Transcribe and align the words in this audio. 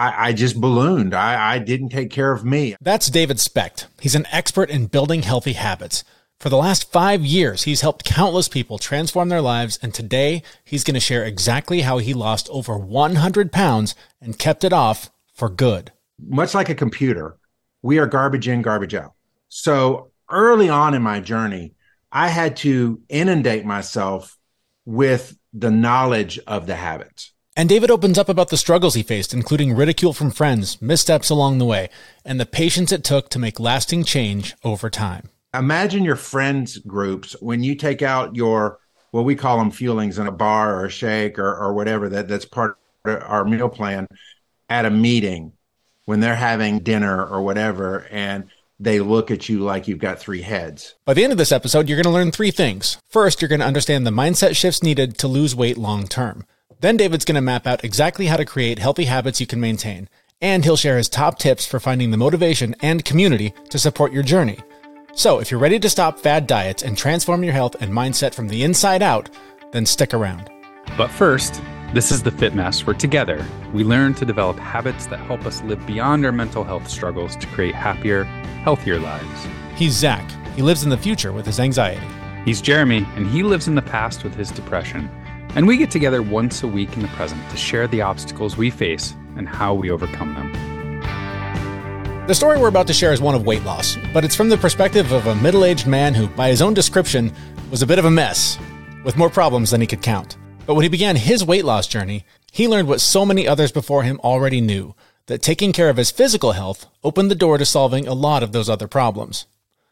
I, 0.00 0.28
I 0.28 0.32
just 0.32 0.58
ballooned. 0.58 1.12
I, 1.12 1.56
I 1.56 1.58
didn't 1.58 1.90
take 1.90 2.10
care 2.10 2.32
of 2.32 2.42
me. 2.42 2.74
That's 2.80 3.10
David 3.10 3.38
Specht. 3.38 3.86
He's 4.00 4.14
an 4.14 4.26
expert 4.32 4.70
in 4.70 4.86
building 4.86 5.20
healthy 5.20 5.52
habits. 5.52 6.04
For 6.38 6.48
the 6.48 6.56
last 6.56 6.90
five 6.90 7.20
years, 7.20 7.64
he's 7.64 7.82
helped 7.82 8.06
countless 8.06 8.48
people 8.48 8.78
transform 8.78 9.28
their 9.28 9.42
lives, 9.42 9.78
and 9.82 9.92
today 9.92 10.42
he's 10.64 10.84
going 10.84 10.94
to 10.94 11.00
share 11.00 11.22
exactly 11.22 11.82
how 11.82 11.98
he 11.98 12.14
lost 12.14 12.48
over 12.48 12.78
100 12.78 13.52
pounds 13.52 13.94
and 14.22 14.38
kept 14.38 14.64
it 14.64 14.72
off 14.72 15.10
for 15.34 15.50
good. 15.50 15.92
Much 16.18 16.54
like 16.54 16.70
a 16.70 16.74
computer, 16.74 17.36
we 17.82 17.98
are 17.98 18.06
garbage 18.06 18.48
in, 18.48 18.62
garbage 18.62 18.94
out. 18.94 19.12
So 19.50 20.12
early 20.30 20.70
on 20.70 20.94
in 20.94 21.02
my 21.02 21.20
journey, 21.20 21.74
I 22.10 22.28
had 22.28 22.56
to 22.58 23.02
inundate 23.10 23.66
myself 23.66 24.38
with 24.86 25.36
the 25.52 25.70
knowledge 25.70 26.38
of 26.46 26.66
the 26.66 26.76
habits. 26.76 27.32
And 27.56 27.68
David 27.68 27.90
opens 27.90 28.18
up 28.18 28.28
about 28.28 28.48
the 28.48 28.56
struggles 28.56 28.94
he 28.94 29.02
faced, 29.02 29.34
including 29.34 29.74
ridicule 29.74 30.12
from 30.12 30.30
friends, 30.30 30.80
missteps 30.80 31.30
along 31.30 31.58
the 31.58 31.64
way, 31.64 31.90
and 32.24 32.40
the 32.40 32.46
patience 32.46 32.92
it 32.92 33.04
took 33.04 33.28
to 33.30 33.38
make 33.38 33.60
lasting 33.60 34.04
change 34.04 34.54
over 34.64 34.88
time 34.88 35.30
imagine 35.54 36.04
your 36.04 36.16
friends 36.16 36.78
groups 36.78 37.34
when 37.40 37.62
you 37.62 37.74
take 37.74 38.02
out 38.02 38.36
your 38.36 38.78
what 39.10 39.24
we 39.24 39.34
call 39.34 39.58
them 39.58 39.72
fuelings 39.72 40.18
in 40.18 40.26
a 40.26 40.32
bar 40.32 40.76
or 40.76 40.86
a 40.86 40.90
shake 40.90 41.38
or, 41.38 41.56
or 41.56 41.72
whatever 41.72 42.08
that 42.08 42.28
that's 42.28 42.44
part 42.44 42.76
of 43.04 43.22
our 43.22 43.44
meal 43.44 43.68
plan 43.68 44.06
at 44.68 44.84
a 44.84 44.90
meeting 44.90 45.52
when 46.04 46.20
they're 46.20 46.36
having 46.36 46.80
dinner 46.80 47.24
or 47.26 47.42
whatever 47.42 48.06
and 48.10 48.48
they 48.78 49.00
look 49.00 49.30
at 49.30 49.48
you 49.48 49.60
like 49.60 49.88
you've 49.88 49.98
got 49.98 50.18
three 50.18 50.40
heads. 50.40 50.94
By 51.04 51.12
the 51.12 51.22
end 51.22 51.32
of 51.32 51.38
this 51.38 51.52
episode, 51.52 51.86
you're 51.86 51.98
going 51.98 52.10
to 52.10 52.18
learn 52.18 52.30
three 52.30 52.50
things. 52.50 52.96
First, 53.08 53.42
you're 53.42 53.48
going 53.50 53.60
to 53.60 53.66
understand 53.66 54.06
the 54.06 54.10
mindset 54.10 54.56
shifts 54.56 54.82
needed 54.82 55.18
to 55.18 55.28
lose 55.28 55.54
weight 55.54 55.76
long 55.76 56.08
term. 56.08 56.46
Then 56.80 56.96
David's 56.96 57.26
going 57.26 57.34
to 57.34 57.42
map 57.42 57.66
out 57.66 57.84
exactly 57.84 58.26
how 58.26 58.38
to 58.38 58.44
create 58.46 58.78
healthy 58.78 59.04
habits 59.04 59.38
you 59.38 59.46
can 59.46 59.60
maintain. 59.60 60.08
And 60.40 60.64
he'll 60.64 60.78
share 60.78 60.96
his 60.96 61.10
top 61.10 61.38
tips 61.38 61.66
for 61.66 61.78
finding 61.78 62.10
the 62.10 62.16
motivation 62.16 62.74
and 62.80 63.04
community 63.04 63.52
to 63.68 63.78
support 63.78 64.12
your 64.12 64.22
journey. 64.22 64.58
So, 65.12 65.40
if 65.40 65.50
you're 65.50 65.60
ready 65.60 65.78
to 65.78 65.90
stop 65.90 66.18
fad 66.18 66.46
diets 66.46 66.82
and 66.82 66.96
transform 66.96 67.44
your 67.44 67.52
health 67.52 67.76
and 67.80 67.92
mindset 67.92 68.32
from 68.32 68.48
the 68.48 68.62
inside 68.62 69.02
out, 69.02 69.28
then 69.72 69.84
stick 69.84 70.14
around. 70.14 70.48
But 70.96 71.10
first, 71.10 71.60
this 71.92 72.10
is 72.10 72.22
the 72.22 72.30
Fit 72.30 72.54
Mess, 72.54 72.86
where 72.86 72.96
together 72.96 73.44
we 73.74 73.84
learn 73.84 74.14
to 74.14 74.24
develop 74.24 74.58
habits 74.58 75.06
that 75.06 75.18
help 75.18 75.44
us 75.44 75.62
live 75.62 75.84
beyond 75.86 76.24
our 76.24 76.32
mental 76.32 76.64
health 76.64 76.88
struggles 76.88 77.36
to 77.36 77.46
create 77.48 77.74
happier, 77.74 78.24
healthier 78.64 78.98
lives. 78.98 79.46
He's 79.74 79.92
Zach. 79.92 80.24
He 80.56 80.62
lives 80.62 80.84
in 80.84 80.90
the 80.90 80.96
future 80.96 81.32
with 81.32 81.44
his 81.44 81.60
anxiety. 81.60 82.06
He's 82.46 82.62
Jeremy, 82.62 83.06
and 83.16 83.26
he 83.26 83.42
lives 83.42 83.68
in 83.68 83.74
the 83.74 83.82
past 83.82 84.24
with 84.24 84.34
his 84.34 84.50
depression. 84.50 85.10
And 85.56 85.66
we 85.66 85.76
get 85.76 85.90
together 85.90 86.22
once 86.22 86.62
a 86.62 86.68
week 86.68 86.94
in 86.94 87.02
the 87.02 87.08
present 87.08 87.40
to 87.50 87.56
share 87.56 87.88
the 87.88 88.02
obstacles 88.02 88.56
we 88.56 88.70
face 88.70 89.14
and 89.36 89.48
how 89.48 89.74
we 89.74 89.90
overcome 89.90 90.34
them. 90.34 90.70
The 92.26 92.34
story 92.34 92.58
we're 92.58 92.68
about 92.68 92.86
to 92.86 92.92
share 92.92 93.12
is 93.12 93.20
one 93.20 93.34
of 93.34 93.44
weight 93.44 93.64
loss, 93.64 93.96
but 94.14 94.24
it's 94.24 94.36
from 94.36 94.48
the 94.48 94.56
perspective 94.56 95.10
of 95.10 95.26
a 95.26 95.34
middle 95.34 95.64
aged 95.64 95.88
man 95.88 96.14
who, 96.14 96.28
by 96.28 96.48
his 96.48 96.62
own 96.62 96.74
description, 96.74 97.32
was 97.70 97.82
a 97.82 97.86
bit 97.86 97.98
of 97.98 98.04
a 98.04 98.10
mess, 98.10 98.56
with 99.04 99.16
more 99.16 99.28
problems 99.28 99.70
than 99.70 99.80
he 99.80 99.86
could 99.86 100.02
count. 100.02 100.36
But 100.66 100.74
when 100.74 100.84
he 100.84 100.88
began 100.88 101.16
his 101.16 101.44
weight 101.44 101.64
loss 101.64 101.88
journey, 101.88 102.24
he 102.52 102.68
learned 102.68 102.86
what 102.86 103.00
so 103.00 103.26
many 103.26 103.48
others 103.48 103.72
before 103.72 104.04
him 104.04 104.20
already 104.22 104.60
knew 104.60 104.94
that 105.26 105.42
taking 105.42 105.72
care 105.72 105.88
of 105.88 105.96
his 105.96 106.12
physical 106.12 106.52
health 106.52 106.86
opened 107.02 107.30
the 107.30 107.34
door 107.34 107.58
to 107.58 107.64
solving 107.64 108.06
a 108.06 108.14
lot 108.14 108.44
of 108.44 108.52
those 108.52 108.68
other 108.68 108.86
problems. 108.86 109.46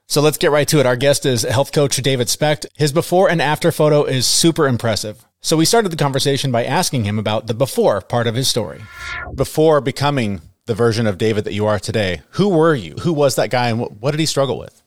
So 0.06 0.20
let's 0.20 0.38
get 0.38 0.50
right 0.50 0.68
to 0.68 0.78
it. 0.78 0.86
Our 0.86 0.96
guest 0.96 1.26
is 1.26 1.42
health 1.42 1.72
coach 1.72 1.96
David 1.96 2.28
Specht. 2.28 2.66
His 2.76 2.92
before 2.92 3.28
and 3.28 3.42
after 3.42 3.72
photo 3.72 4.04
is 4.04 4.26
super 4.26 4.66
impressive. 4.66 5.24
So 5.40 5.56
we 5.56 5.64
started 5.64 5.90
the 5.90 5.96
conversation 5.96 6.50
by 6.50 6.64
asking 6.64 7.04
him 7.04 7.18
about 7.18 7.46
the 7.46 7.54
before 7.54 8.00
part 8.00 8.26
of 8.26 8.34
his 8.34 8.48
story. 8.48 8.82
Before 9.34 9.80
becoming 9.80 10.40
the 10.66 10.74
version 10.74 11.06
of 11.06 11.16
David 11.16 11.44
that 11.44 11.52
you 11.52 11.64
are 11.66 11.78
today, 11.78 12.22
who 12.30 12.48
were 12.48 12.74
you? 12.74 12.94
Who 12.96 13.12
was 13.12 13.36
that 13.36 13.50
guy, 13.50 13.68
and 13.68 13.78
what, 13.78 13.92
what 14.00 14.10
did 14.10 14.20
he 14.20 14.26
struggle 14.26 14.58
with? 14.58 14.82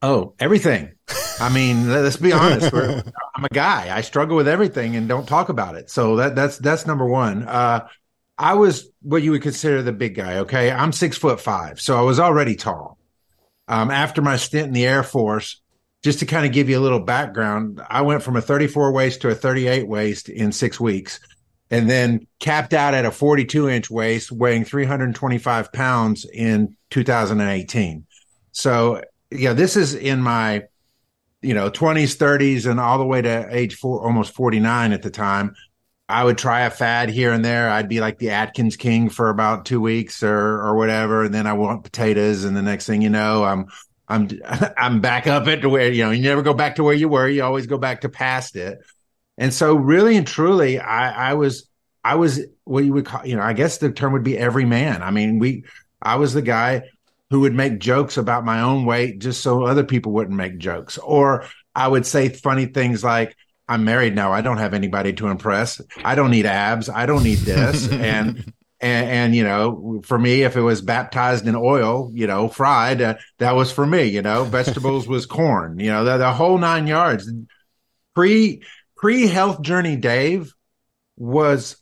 Oh, 0.00 0.34
everything. 0.38 0.92
I 1.40 1.52
mean, 1.52 1.90
let's 1.90 2.16
be 2.16 2.32
honest. 2.32 2.72
I'm 2.72 3.44
a 3.44 3.48
guy. 3.52 3.94
I 3.94 4.02
struggle 4.02 4.36
with 4.36 4.46
everything 4.46 4.94
and 4.94 5.08
don't 5.08 5.26
talk 5.26 5.48
about 5.48 5.74
it. 5.74 5.90
So 5.90 6.16
that 6.16 6.36
that's 6.36 6.58
that's 6.58 6.86
number 6.86 7.04
one. 7.04 7.42
Uh, 7.42 7.88
I 8.36 8.54
was 8.54 8.88
what 9.02 9.22
you 9.22 9.32
would 9.32 9.42
consider 9.42 9.82
the 9.82 9.92
big 9.92 10.14
guy. 10.14 10.38
Okay, 10.38 10.70
I'm 10.70 10.92
six 10.92 11.18
foot 11.18 11.40
five, 11.40 11.80
so 11.80 11.98
I 11.98 12.02
was 12.02 12.20
already 12.20 12.54
tall. 12.54 12.98
Um, 13.66 13.90
after 13.90 14.22
my 14.22 14.36
stint 14.36 14.68
in 14.68 14.72
the 14.72 14.86
Air 14.86 15.02
Force, 15.02 15.60
just 16.02 16.20
to 16.20 16.26
kind 16.26 16.46
of 16.46 16.52
give 16.52 16.68
you 16.68 16.78
a 16.78 16.80
little 16.80 17.00
background, 17.00 17.80
I 17.88 18.02
went 18.02 18.22
from 18.22 18.36
a 18.36 18.40
34 18.40 18.92
waist 18.92 19.20
to 19.22 19.30
a 19.30 19.34
38 19.34 19.88
waist 19.88 20.28
in 20.28 20.52
six 20.52 20.78
weeks 20.78 21.20
and 21.70 21.88
then 21.88 22.26
capped 22.38 22.72
out 22.72 22.94
at 22.94 23.04
a 23.04 23.10
42 23.10 23.68
inch 23.68 23.90
waist, 23.90 24.32
weighing 24.32 24.64
325 24.64 25.72
pounds 25.72 26.24
in 26.32 26.76
2018. 26.90 28.06
So, 28.52 29.02
yeah, 29.30 29.52
this 29.52 29.76
is 29.76 29.94
in 29.94 30.22
my, 30.22 30.64
you 31.42 31.54
know, 31.54 31.70
20s, 31.70 32.16
30s, 32.16 32.68
and 32.68 32.80
all 32.80 32.98
the 32.98 33.04
way 33.04 33.20
to 33.20 33.46
age 33.54 33.76
four, 33.76 34.02
almost 34.04 34.34
49 34.34 34.92
at 34.92 35.02
the 35.02 35.10
time. 35.10 35.54
I 36.08 36.24
would 36.24 36.38
try 36.38 36.62
a 36.62 36.70
fad 36.70 37.10
here 37.10 37.32
and 37.32 37.44
there. 37.44 37.68
I'd 37.68 37.88
be 37.88 38.00
like 38.00 38.18
the 38.18 38.30
Atkins 38.30 38.76
King 38.76 39.10
for 39.10 39.28
about 39.28 39.66
two 39.66 39.80
weeks 39.80 40.22
or 40.22 40.62
or 40.62 40.74
whatever, 40.74 41.24
and 41.24 41.34
then 41.34 41.46
I 41.46 41.52
want 41.52 41.84
potatoes, 41.84 42.44
and 42.44 42.56
the 42.56 42.62
next 42.62 42.86
thing 42.86 43.02
you 43.02 43.10
know, 43.10 43.44
I'm 43.44 43.66
I'm 44.08 44.28
I'm 44.76 45.00
back 45.00 45.26
up 45.26 45.46
at 45.48 45.64
where 45.64 45.92
you 45.92 46.04
know 46.04 46.10
you 46.10 46.22
never 46.22 46.42
go 46.42 46.54
back 46.54 46.76
to 46.76 46.84
where 46.84 46.94
you 46.94 47.08
were. 47.08 47.28
You 47.28 47.44
always 47.44 47.66
go 47.66 47.78
back 47.78 48.02
to 48.02 48.08
past 48.08 48.56
it. 48.56 48.78
And 49.38 49.54
so 49.54 49.76
really 49.76 50.16
and 50.16 50.26
truly, 50.26 50.80
I, 50.80 51.30
I 51.30 51.34
was, 51.34 51.68
I 52.04 52.16
was 52.16 52.40
what 52.64 52.84
you 52.84 52.92
would 52.92 53.06
call, 53.06 53.24
you 53.24 53.36
know, 53.36 53.42
I 53.42 53.52
guess 53.52 53.78
the 53.78 53.90
term 53.90 54.12
would 54.12 54.24
be 54.24 54.36
every 54.36 54.64
man. 54.64 55.02
I 55.02 55.12
mean, 55.12 55.38
we, 55.38 55.64
I 56.02 56.16
was 56.16 56.34
the 56.34 56.42
guy 56.42 56.82
who 57.30 57.40
would 57.40 57.54
make 57.54 57.78
jokes 57.78 58.16
about 58.16 58.44
my 58.44 58.60
own 58.60 58.84
weight 58.84 59.20
just 59.20 59.40
so 59.40 59.64
other 59.64 59.84
people 59.84 60.12
wouldn't 60.12 60.36
make 60.36 60.58
jokes. 60.58 60.98
Or 60.98 61.44
I 61.74 61.86
would 61.86 62.04
say 62.04 62.28
funny 62.28 62.66
things 62.66 63.04
like, 63.04 63.36
I'm 63.68 63.84
married 63.84 64.14
now. 64.14 64.32
I 64.32 64.40
don't 64.40 64.56
have 64.56 64.74
anybody 64.74 65.12
to 65.14 65.28
impress. 65.28 65.80
I 66.02 66.14
don't 66.14 66.30
need 66.30 66.46
abs. 66.46 66.88
I 66.88 67.06
don't 67.06 67.22
need 67.22 67.38
this. 67.38 67.88
and, 67.92 68.52
and, 68.80 69.10
and, 69.10 69.34
you 69.34 69.42
know, 69.42 70.00
for 70.04 70.18
me, 70.18 70.42
if 70.42 70.56
it 70.56 70.60
was 70.60 70.80
baptized 70.82 71.46
in 71.48 71.56
oil, 71.56 72.10
you 72.14 72.26
know, 72.26 72.48
fried, 72.48 73.02
uh, 73.02 73.14
that 73.38 73.56
was 73.56 73.72
for 73.72 73.84
me. 73.84 74.04
You 74.04 74.22
know, 74.22 74.44
vegetables 74.44 75.08
was 75.08 75.26
corn. 75.26 75.80
You 75.80 75.90
know, 75.90 76.04
the, 76.04 76.18
the 76.18 76.32
whole 76.32 76.58
nine 76.58 76.86
yards. 76.86 77.30
Pre 78.14 78.62
pre 78.96 79.26
health 79.26 79.62
journey 79.62 79.96
Dave 79.96 80.54
was 81.16 81.76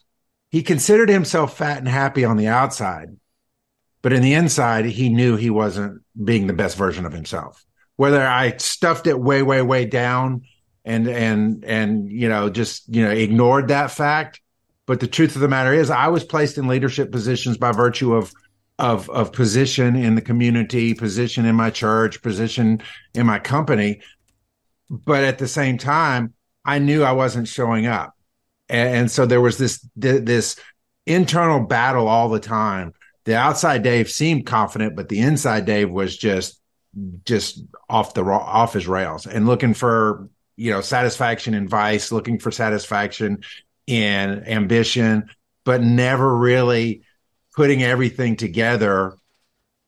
he 0.51 0.63
considered 0.63 1.11
himself 1.11 1.57
fat 1.59 1.79
and 1.79 1.89
happy 1.89 2.25
on 2.25 2.39
the 2.39 2.49
outside, 2.49 3.17
but 4.01 4.13
in 4.13 4.23
the 4.23 4.35
inside, 4.35 4.87
he 4.87 5.09
knew 5.09 5.37
he 5.37 5.51
wasn't 5.51 6.03
being 6.23 6.47
the 6.47 6.53
best 6.53 6.77
version 6.77 7.05
of 7.05 7.13
himself. 7.13 7.65
Whether 7.97 8.27
I 8.27 8.57
stuffed 8.57 9.07
it 9.07 9.19
way, 9.19 9.43
way, 9.43 9.61
way 9.61 9.85
down 9.85 10.43
and 10.87 11.09
and 11.09 11.65
and 11.65 12.11
you 12.11 12.29
know 12.29 12.49
just 12.49 12.85
you 12.95 13.05
know 13.05 13.11
ignored 13.11 13.69
that 13.69 13.91
fact, 13.91 14.41
but 14.87 15.01
the 15.01 15.09
truth 15.09 15.35
of 15.35 15.41
the 15.41 15.49
matter 15.49 15.73
is, 15.73 15.91
I 15.91 16.09
was 16.09 16.25
placed 16.25 16.59
in 16.59 16.69
leadership 16.69 17.11
positions 17.11 17.59
by 17.59 17.73
virtue 17.73 18.15
of 18.15 18.33
of 18.79 19.09
of 19.11 19.33
position 19.33 19.97
in 19.97 20.15
the 20.15 20.21
community, 20.21 20.95
position 20.95 21.45
in 21.45 21.57
my 21.57 21.71
church, 21.71 22.23
position 22.23 22.83
in 23.15 23.27
my 23.27 23.39
company. 23.39 24.01
But 24.89 25.25
at 25.25 25.39
the 25.39 25.49
same 25.49 25.79
time, 25.79 26.35
I 26.65 26.79
knew 26.79 27.03
I 27.03 27.13
wasn't 27.13 27.49
showing 27.49 27.87
up. 27.87 28.15
And, 28.69 28.97
and 28.97 29.11
so 29.11 29.27
there 29.27 29.41
was 29.41 29.59
this 29.59 29.87
this 29.97 30.57
internal 31.05 31.61
battle 31.61 32.07
all 32.07 32.29
the 32.29 32.41
time. 32.41 32.93
The 33.25 33.37
outside 33.37 33.83
Dave 33.83 34.09
seemed 34.09 34.47
confident, 34.47 34.95
but 34.95 35.09
the 35.09 35.19
inside 35.19 35.65
Dave 35.65 35.91
was 35.91 36.17
just 36.17 36.61
just 37.25 37.63
off 37.89 38.15
the 38.15 38.25
off 38.25 38.73
his 38.73 38.87
rails 38.87 39.27
and 39.27 39.47
looking 39.47 39.75
for 39.75 40.29
you 40.57 40.71
know 40.71 40.81
satisfaction 40.81 41.55
in 41.55 41.67
vice, 41.67 42.13
looking 42.13 42.39
for 42.39 42.53
satisfaction 42.53 43.43
in 43.87 44.45
ambition, 44.47 45.29
but 45.65 45.83
never 45.83 46.37
really 46.37 47.03
putting 47.55 47.83
everything 47.83 48.37
together 48.37 49.17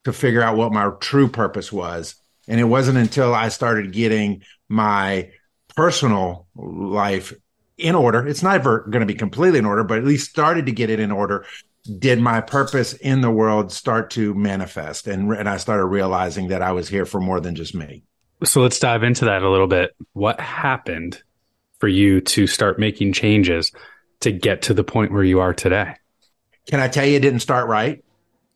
to 0.04 0.12
figure 0.12 0.42
out 0.42 0.56
what 0.56 0.72
my 0.72 0.90
true 1.00 1.28
purpose 1.28 1.72
was. 1.72 2.16
And 2.46 2.58
it 2.60 2.64
wasn't 2.64 2.98
until 2.98 3.34
I 3.34 3.48
started 3.48 3.92
getting 3.92 4.42
my 4.68 5.30
personal 5.76 6.46
life 6.56 7.34
in 7.76 7.94
order. 7.94 8.26
It's 8.26 8.42
never 8.42 8.80
going 8.80 9.00
to 9.00 9.06
be 9.06 9.14
completely 9.14 9.58
in 9.58 9.66
order, 9.66 9.84
but 9.84 9.98
at 9.98 10.04
least 10.04 10.30
started 10.30 10.66
to 10.66 10.72
get 10.72 10.90
it 10.90 10.98
in 10.98 11.12
order. 11.12 11.44
Did 11.98 12.20
my 12.20 12.40
purpose 12.40 12.94
in 12.94 13.20
the 13.20 13.30
world 13.30 13.70
start 13.70 14.10
to 14.12 14.34
manifest? 14.34 15.06
And, 15.06 15.32
and 15.32 15.48
I 15.48 15.58
started 15.58 15.86
realizing 15.86 16.48
that 16.48 16.62
I 16.62 16.72
was 16.72 16.88
here 16.88 17.04
for 17.04 17.20
more 17.20 17.40
than 17.40 17.54
just 17.54 17.74
me. 17.74 18.02
So 18.44 18.62
let's 18.62 18.78
dive 18.78 19.02
into 19.02 19.26
that 19.26 19.42
a 19.42 19.50
little 19.50 19.66
bit. 19.66 19.94
What 20.12 20.40
happened 20.40 21.22
for 21.78 21.88
you 21.88 22.20
to 22.20 22.46
start 22.46 22.78
making 22.78 23.12
changes 23.12 23.72
to 24.20 24.32
get 24.32 24.62
to 24.62 24.74
the 24.74 24.84
point 24.84 25.12
where 25.12 25.24
you 25.24 25.40
are 25.40 25.54
today? 25.54 25.94
Can 26.66 26.80
I 26.80 26.88
tell 26.88 27.06
you 27.06 27.16
it 27.16 27.20
didn't 27.20 27.40
start 27.40 27.68
right? 27.68 28.02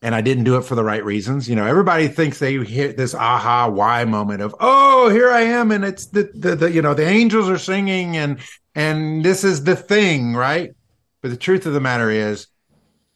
and 0.02 0.16
I 0.16 0.20
didn't 0.20 0.44
do 0.44 0.56
it 0.56 0.64
for 0.64 0.74
the 0.74 0.82
right 0.82 1.04
reasons. 1.04 1.48
You 1.48 1.54
know, 1.54 1.64
everybody 1.64 2.08
thinks 2.08 2.38
they 2.38 2.54
hit 2.56 2.96
this 2.96 3.14
aha 3.14 3.68
why 3.68 4.04
moment 4.04 4.42
of, 4.42 4.54
oh, 4.58 5.08
here 5.08 5.30
I 5.30 5.42
am, 5.42 5.70
and 5.70 5.84
it's 5.84 6.06
the, 6.06 6.28
the 6.34 6.56
the 6.56 6.70
you 6.72 6.82
know 6.82 6.92
the 6.92 7.06
angels 7.06 7.48
are 7.48 7.58
singing 7.58 8.16
and 8.16 8.40
and 8.74 9.24
this 9.24 9.44
is 9.44 9.64
the 9.64 9.76
thing, 9.76 10.34
right? 10.34 10.72
But 11.20 11.30
the 11.30 11.36
truth 11.36 11.66
of 11.66 11.72
the 11.72 11.80
matter 11.80 12.10
is, 12.10 12.48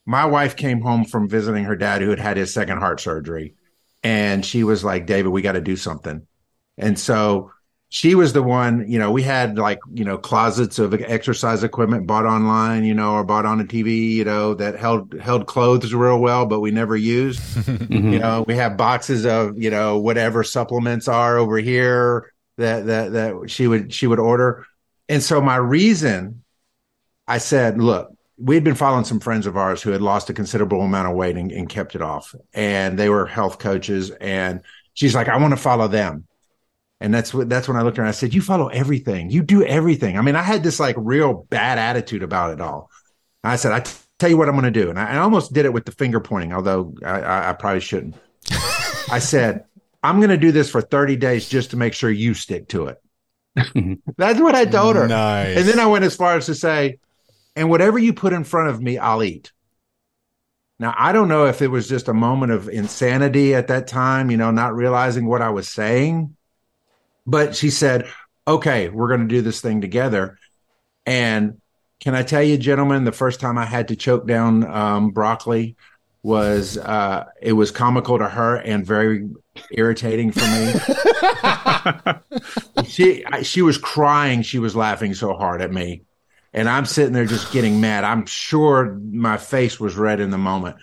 my 0.05 0.27
wife 0.27 0.55
came 0.55 0.81
home 0.81 1.05
from 1.05 1.29
visiting 1.29 1.65
her 1.65 1.77
dad 1.77 2.03
who 2.03 2.11
had 2.11 2.21
had 2.21 2.37
his 2.37 2.55
second 2.55 2.79
heart 2.79 3.01
surgery. 3.01 3.55
And 4.05 4.45
she 4.45 4.63
was 4.63 4.85
like, 4.85 5.07
David, 5.07 5.31
we 5.31 5.43
got 5.43 5.53
to 5.53 5.61
do 5.61 5.75
something. 5.75 6.27
And 6.79 6.97
so 6.97 7.51
she 7.97 8.15
was 8.15 8.35
the 8.35 8.43
one, 8.43 8.85
you 8.91 8.99
know, 8.99 9.11
we 9.11 9.23
had 9.23 9.57
like, 9.57 9.79
you 9.95 10.05
know, 10.05 10.19
closets 10.19 10.79
of 10.79 10.93
exercise 10.93 11.65
equipment 11.65 12.07
bought 12.07 12.27
online, 12.27 12.85
you 12.85 12.93
know, 12.93 13.15
or 13.15 13.25
bought 13.25 13.47
on 13.47 13.59
a 13.59 13.65
TV, 13.65 14.11
you 14.11 14.23
know, 14.23 14.53
that 14.53 14.79
held 14.79 15.19
held 15.19 15.47
clothes 15.47 15.95
real 15.95 16.21
well, 16.21 16.45
but 16.45 16.61
we 16.61 16.71
never 16.71 16.95
used. 16.95 17.41
mm-hmm. 17.57 18.13
You 18.13 18.19
know, 18.19 18.45
we 18.47 18.55
have 18.57 18.77
boxes 18.77 19.25
of, 19.25 19.57
you 19.57 19.71
know, 19.71 19.97
whatever 19.97 20.45
supplements 20.45 21.09
are 21.09 21.39
over 21.39 21.57
here 21.57 22.35
that 22.59 22.85
that 22.85 23.13
that 23.13 23.51
she 23.51 23.67
would 23.67 23.95
she 23.95 24.07
would 24.07 24.21
order. 24.21 24.67
And 25.09 25.23
so 25.23 25.41
my 25.41 25.57
reason 25.57 26.45
I 27.27 27.39
said, 27.39 27.81
look, 27.81 28.13
we'd 28.37 28.63
been 28.63 28.75
following 28.75 29.07
some 29.07 29.21
friends 29.21 29.47
of 29.47 29.57
ours 29.57 29.81
who 29.81 29.93
had 29.93 30.03
lost 30.03 30.29
a 30.29 30.35
considerable 30.35 30.83
amount 30.83 31.09
of 31.09 31.17
weight 31.17 31.39
and, 31.39 31.51
and 31.51 31.67
kept 31.67 31.95
it 31.95 32.03
off. 32.03 32.35
And 32.53 32.99
they 32.99 33.09
were 33.09 33.25
health 33.25 33.59
coaches. 33.59 34.11
And 34.11 34.61
she's 34.93 35.15
like, 35.15 35.29
I 35.29 35.39
want 35.39 35.53
to 35.53 35.57
follow 35.57 35.89
them. 35.89 36.27
And 37.01 37.13
that's 37.13 37.35
what 37.35 37.49
that's 37.49 37.69
when 37.69 37.77
I 37.77 37.83
looked 37.83 37.99
around. 37.99 38.09
I 38.09 38.13
said, 38.13 38.33
You 38.33 38.41
follow 38.41 38.69
everything. 38.69 39.31
You 39.31 39.43
do 39.43 39.63
everything. 39.63 40.17
I 40.17 40.23
mean, 40.23 40.37
I 40.37 40.43
had 40.43 40.63
this 40.63 40.81
like 40.81 40.97
real 40.99 41.47
bad 41.51 41.79
attitude 41.79 42.23
about 42.23 42.53
it 42.53 42.61
all. 42.61 42.91
I 43.45 43.57
said, 43.57 43.73
I 43.73 43.81
t- 43.81 43.93
tell 44.19 44.31
you 44.31 44.37
what 44.37 44.49
I'm 44.49 44.55
going 44.55 44.73
to 44.73 44.81
do. 44.81 44.91
And 44.91 44.99
I, 44.99 45.15
I, 45.15 45.19
almost 45.19 45.53
did 45.53 45.67
it 45.67 45.73
with 45.73 45.85
the 45.85 45.93
finger 45.93 46.21
pointing, 46.21 46.53
although 46.53 46.95
I, 47.05 47.21
I, 47.21 47.51
I 47.51 47.53
probably 47.53 47.81
shouldn't. 47.81 48.17
I 49.11 49.19
said, 49.19 49.65
I'm 50.03 50.19
going 50.19 50.31
to 50.31 50.37
do 50.37 50.53
this 50.53 50.71
for 50.71 50.81
30 50.81 51.17
days 51.17 51.49
just 51.49 51.71
to 51.71 51.77
make 51.77 51.95
sure 51.95 52.11
you 52.11 52.35
stick 52.35 52.69
to 52.69 52.87
it. 52.87 53.03
That's 54.17 54.41
what 54.41 54.55
I 54.55 54.65
told 54.65 54.97
her. 54.97 55.07
Nice. 55.07 55.59
And 55.59 55.69
then 55.69 55.79
I 55.79 55.87
went 55.87 56.05
as 56.05 56.17
far 56.17 56.37
as 56.37 56.47
to 56.47 56.55
say, 56.55 56.99
and 57.55 57.71
whatever 57.71 57.99
you 57.99 58.13
put 58.13 58.33
in 58.33 58.45
front 58.45 58.71
of 58.71 58.81
me, 58.83 58.99
I'll 58.99 59.23
eat. 59.23 59.53
Now, 60.79 60.95
I 60.97 61.13
don't 61.13 61.29
know 61.29 61.47
if 61.47 61.63
it 61.63 61.69
was 61.69 61.89
just 61.89 62.09
a 62.09 62.15
moment 62.15 62.53
of 62.53 62.69
insanity 62.69 63.55
at 63.55 63.69
that 63.69 63.87
time, 63.87 64.31
you 64.31 64.37
know, 64.37 64.51
not 64.51 64.75
realizing 64.75 65.27
what 65.27 65.41
I 65.41 65.49
was 65.49 65.69
saying. 65.69 66.36
But 67.27 67.57
she 67.57 67.71
said, 67.71 68.09
okay, 68.47 68.89
we're 68.89 69.09
going 69.09 69.21
to 69.21 69.27
do 69.27 69.43
this 69.43 69.61
thing 69.61 69.81
together. 69.81 70.39
And 71.05 71.61
can 72.01 72.15
I 72.15 72.23
tell 72.23 72.43
you, 72.43 72.57
gentlemen, 72.57 73.05
the 73.05 73.13
first 73.13 73.41
time 73.41 73.59
I 73.59 73.65
had 73.65 73.89
to 73.89 73.97
choke 73.97 74.27
down 74.27 74.65
um, 74.65 75.11
broccoli 75.11 75.77
was 76.23 76.77
uh, 76.79 77.25
it 77.41 77.53
was 77.53 77.71
comical 77.71 78.19
to 78.19 78.29
her 78.29 78.57
and 78.57 78.85
very 78.85 79.29
irritating 79.71 80.33
for 80.33 80.41
me. 80.41 80.75
she 82.87 83.25
she 83.43 83.63
was 83.63 83.79
crying. 83.79 84.43
She 84.43 84.59
was 84.59 84.75
laughing 84.77 85.15
so 85.15 85.35
hard 85.35 85.63
at 85.63 85.73
me 85.73 86.03
and 86.57 86.71
I'm 86.71 86.87
sitting 86.87 87.13
there 87.13 87.27
just 87.27 87.53
getting 87.53 87.83
mad. 87.83 88.03
I'm 88.03 88.25
sure 88.25 88.99
my 89.13 89.37
face 89.37 89.79
was 89.79 89.95
red 89.95 90.21
in 90.21 90.31
the 90.31 90.39
moment. 90.39 90.77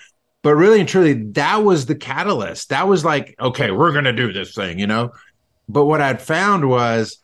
But 0.44 0.56
really 0.56 0.80
and 0.80 0.88
truly, 0.88 1.13
that 1.31 1.63
was 1.63 1.88
the 1.88 1.95
catalyst. 1.95 2.69
That 2.69 2.88
was 2.88 3.04
like, 3.04 3.36
okay, 3.40 3.72
we're 3.72 3.92
going 3.92 4.04
to 4.04 4.13
do 4.13 4.31
this 4.31 4.54
thing, 4.54 4.78
you 4.78 4.86
know? 4.86 5.12
But 5.68 5.86
what 5.86 6.01
I'd 6.01 6.21
found 6.21 6.68
was 6.68 7.18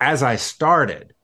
as 0.00 0.22
I 0.22 0.36
started, 0.36 1.14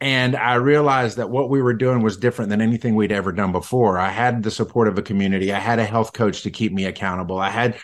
and 0.00 0.34
I 0.34 0.54
realized 0.54 1.18
that 1.18 1.30
what 1.30 1.48
we 1.48 1.62
were 1.62 1.74
doing 1.74 2.02
was 2.02 2.16
different 2.16 2.50
than 2.50 2.60
anything 2.60 2.96
we'd 2.96 3.12
ever 3.12 3.30
done 3.30 3.52
before. 3.52 3.98
I 3.98 4.08
had 4.10 4.42
the 4.42 4.50
support 4.50 4.88
of 4.88 4.98
a 4.98 5.02
community. 5.02 5.52
I 5.52 5.60
had 5.60 5.78
a 5.78 5.84
health 5.84 6.12
coach 6.12 6.42
to 6.42 6.50
keep 6.50 6.72
me 6.72 6.86
accountable. 6.86 7.38
I 7.38 7.50
had 7.50 7.76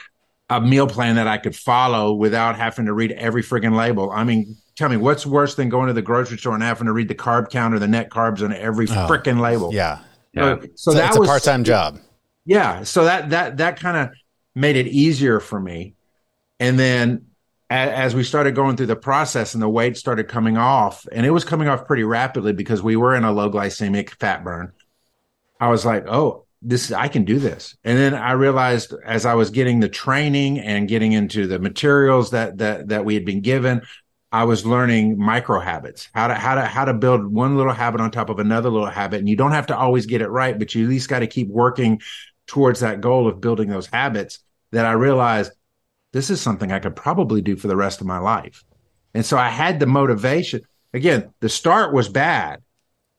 a 0.51 0.61
meal 0.61 0.89
plan 0.89 1.17
that 1.17 1.29
I 1.29 1.39
could 1.39 1.55
follow 1.55 2.15
without 2.15 2.57
having 2.57 2.87
to 2.87 2.93
read 2.93 3.13
every 3.13 3.43
friggin' 3.43 3.77
label. 3.77 4.11
I 4.11 4.25
mean, 4.25 4.57
tell 4.77 4.89
me 4.89 4.97
what's 4.97 5.27
worse 5.27 5.55
than 5.55 5.69
going 5.69 5.89
to 5.89 5.93
the 5.93 6.03
grocery 6.03 6.39
store 6.39 6.55
and 6.55 6.63
having 6.63 6.87
to 6.87 6.93
read 6.93 7.09
the 7.09 7.15
carb 7.15 7.51
count 7.51 7.75
or 7.75 7.79
the 7.79 7.89
net 7.89 8.11
carbs 8.11 8.43
on 8.43 8.53
every 8.53 8.87
oh, 8.89 9.07
freaking 9.09 9.41
label. 9.41 9.73
Yeah. 9.73 10.01
Yeah. 10.33 10.57
So, 10.75 10.93
so, 10.93 10.95
that 10.95 11.17
was 11.17 11.29
a 11.29 11.31
part-time 11.31 11.65
job. 11.65 12.01
Yeah. 12.45 12.83
So 12.83 13.05
that 13.05 13.31
that 13.31 13.59
that 13.59 13.79
kind 13.79 13.97
of 13.97 14.11
made 14.55 14.77
it 14.77 14.87
easier 14.87 15.41
for 15.41 15.61
me. 15.61 15.95
And 16.61 16.79
then 16.79 17.27
as, 17.71 18.15
we 18.15 18.25
started 18.25 18.55
going 18.55 18.77
through 18.77 18.87
the 18.87 18.97
process 18.97 19.55
and 19.55 19.63
the 19.63 19.69
weight 19.69 19.97
started 19.97 20.29
coming 20.29 20.57
off, 20.57 21.07
and 21.13 21.27
it 21.27 21.31
was 21.31 21.45
coming 21.45 21.69
off 21.69 21.87
pretty 21.87 22.05
rapidly 22.05 22.53
because 22.53 22.83
we 22.83 22.97
were 22.97 23.15
in 23.15 23.25
a 23.25 23.33
low 23.33 23.51
glycemic 23.51 24.11
fat 24.11 24.43
burn. 24.43 24.73
I 25.61 25.69
was 25.69 25.85
like, 25.85 26.07
oh, 26.09 26.47
this 26.63 26.91
I 26.93 27.09
can 27.09 27.25
do 27.25 27.39
this. 27.39 27.77
And 27.85 27.99
then 27.99 28.15
I 28.15 28.33
realized 28.33 28.95
as 29.05 29.27
I 29.27 29.35
was 29.35 29.51
getting 29.51 29.81
the 29.81 29.89
training 29.89 30.59
and 30.59 30.89
getting 30.89 31.13
into 31.13 31.47
the 31.47 31.59
materials 31.59 32.31
that 32.31 32.59
that 32.59 32.89
that 32.89 33.05
we 33.05 33.15
had 33.15 33.25
been 33.25 33.43
given, 33.43 33.83
I 34.33 34.45
was 34.45 34.67
learning 34.67 35.19
micro 35.19 35.61
habits, 35.61 36.09
how 36.15 36.29
to 36.29 36.35
how 36.35 36.55
to 36.55 36.65
how 36.65 36.85
to 36.85 36.95
build 36.95 37.27
one 37.27 37.57
little 37.57 37.73
habit 37.73 38.01
on 38.01 38.11
top 38.11 38.31
of 38.31 38.39
another 38.39 38.71
little 38.71 38.91
habit, 38.91 39.21
and 39.21 39.29
you 39.29 39.37
don't 39.37 39.53
have 39.53 39.67
to 39.69 39.77
always 39.77 40.07
get 40.07 40.23
it 40.23 40.29
right, 40.29 40.59
but 40.59 40.75
you 40.75 40.85
at 40.85 40.91
least 40.91 41.09
got 41.09 41.21
to 41.21 41.27
keep 41.27 41.49
working 41.49 42.01
towards 42.47 42.81
that 42.81 43.01
goal 43.01 43.29
of 43.29 43.41
building 43.41 43.69
those 43.69 43.87
habits. 43.87 44.41
That 44.73 44.85
I 44.85 44.93
realized 44.93 45.53
this 46.13 46.31
is 46.31 46.41
something 46.41 46.73
I 46.73 46.79
could 46.79 46.97
probably 46.97 47.43
do 47.43 47.57
for 47.57 47.69
the 47.69 47.77
rest 47.77 48.01
of 48.01 48.07
my 48.07 48.19
life, 48.19 48.65
and 49.15 49.25
so 49.25 49.37
I 49.37 49.49
had 49.49 49.81
the 49.81 49.87
motivation. 49.87 50.63
Again, 50.95 51.33
the 51.41 51.49
start 51.49 51.93
was 51.93 52.09
bad, 52.09 52.63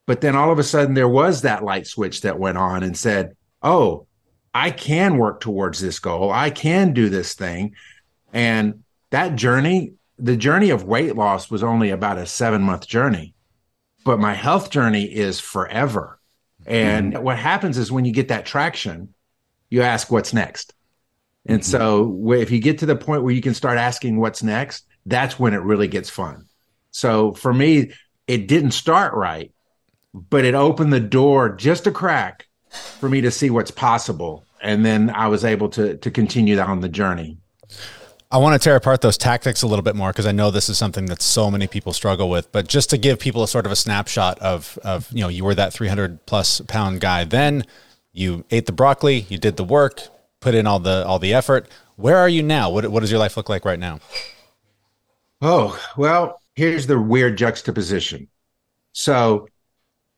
but 0.06 0.20
then 0.20 0.34
all 0.36 0.50
of 0.50 0.58
a 0.58 0.64
sudden 0.64 0.94
there 0.94 1.08
was 1.08 1.42
that 1.42 1.64
light 1.64 1.86
switch 1.86 2.22
that 2.22 2.38
went 2.38 2.58
on 2.58 2.82
and 2.82 2.96
said, 2.96 3.36
"Oh, 3.62 4.06
I 4.52 4.70
can 4.70 5.18
work 5.18 5.40
towards 5.40 5.80
this 5.80 5.98
goal. 5.98 6.32
I 6.32 6.50
can 6.50 6.92
do 6.92 7.08
this 7.08 7.34
thing," 7.34 7.74
and 8.32 8.82
that 9.10 9.36
journey 9.36 9.94
the 10.20 10.36
journey 10.36 10.70
of 10.70 10.84
weight 10.84 11.16
loss 11.16 11.50
was 11.50 11.62
only 11.62 11.90
about 11.90 12.18
a 12.18 12.26
seven 12.26 12.62
month 12.62 12.86
journey, 12.86 13.34
but 14.04 14.20
my 14.20 14.34
health 14.34 14.70
journey 14.70 15.04
is 15.04 15.40
forever. 15.40 16.20
And 16.66 17.14
mm-hmm. 17.14 17.22
what 17.22 17.38
happens 17.38 17.78
is 17.78 17.90
when 17.90 18.04
you 18.04 18.12
get 18.12 18.28
that 18.28 18.46
traction, 18.46 19.14
you 19.70 19.82
ask 19.82 20.10
what's 20.10 20.34
next. 20.34 20.74
And 21.50 21.60
mm-hmm. 21.60 21.70
so 21.70 22.32
if 22.32 22.52
you 22.52 22.60
get 22.60 22.78
to 22.78 22.86
the 22.86 22.94
point 22.94 23.24
where 23.24 23.34
you 23.34 23.42
can 23.42 23.54
start 23.54 23.76
asking 23.76 24.20
what's 24.20 24.42
next, 24.42 24.86
that's 25.04 25.38
when 25.38 25.52
it 25.52 25.62
really 25.62 25.88
gets 25.88 26.08
fun. 26.08 26.46
So 26.92 27.32
for 27.32 27.52
me, 27.52 27.92
it 28.28 28.46
didn't 28.46 28.70
start 28.70 29.14
right, 29.14 29.50
but 30.14 30.44
it 30.44 30.54
opened 30.54 30.92
the 30.92 31.00
door 31.00 31.48
just 31.48 31.88
a 31.88 31.90
crack 31.90 32.46
for 32.70 33.08
me 33.08 33.20
to 33.22 33.32
see 33.32 33.50
what's 33.50 33.72
possible. 33.72 34.44
And 34.62 34.86
then 34.86 35.10
I 35.10 35.26
was 35.26 35.44
able 35.44 35.68
to 35.70 35.96
to 35.96 36.10
continue 36.10 36.56
on 36.60 36.80
the 36.80 36.88
journey. 36.88 37.38
I 38.30 38.38
want 38.38 38.60
to 38.60 38.64
tear 38.64 38.76
apart 38.76 39.00
those 39.00 39.18
tactics 39.18 39.62
a 39.62 39.66
little 39.66 39.82
bit 39.82 39.96
more 39.96 40.10
because 40.10 40.26
I 40.26 40.30
know 40.30 40.52
this 40.52 40.68
is 40.68 40.78
something 40.78 41.06
that 41.06 41.20
so 41.20 41.50
many 41.50 41.66
people 41.66 41.92
struggle 41.92 42.30
with. 42.30 42.52
But 42.52 42.68
just 42.68 42.90
to 42.90 42.98
give 42.98 43.18
people 43.18 43.42
a 43.42 43.48
sort 43.48 43.66
of 43.66 43.72
a 43.72 43.76
snapshot 43.76 44.38
of, 44.38 44.78
of 44.84 45.10
you 45.10 45.22
know, 45.22 45.28
you 45.28 45.44
were 45.44 45.54
that 45.56 45.72
300 45.72 46.26
plus 46.26 46.60
pound 46.60 47.00
guy 47.00 47.24
then. 47.24 47.64
You 48.12 48.44
ate 48.52 48.66
the 48.66 48.72
broccoli, 48.72 49.26
you 49.28 49.38
did 49.38 49.56
the 49.56 49.64
work, 49.64 50.02
put 50.40 50.54
in 50.54 50.66
all 50.66 50.78
the 50.78 51.04
all 51.06 51.18
the 51.18 51.34
effort. 51.34 51.68
Where 51.96 52.16
are 52.16 52.28
you 52.28 52.42
now? 52.42 52.70
What 52.70 52.88
what 52.88 53.00
does 53.00 53.10
your 53.10 53.20
life 53.20 53.36
look 53.36 53.48
like 53.48 53.64
right 53.64 53.78
now? 53.78 54.00
Oh 55.40 55.78
well, 55.96 56.40
here's 56.54 56.86
the 56.86 57.00
weird 57.00 57.38
juxtaposition. 57.38 58.28
So 58.92 59.48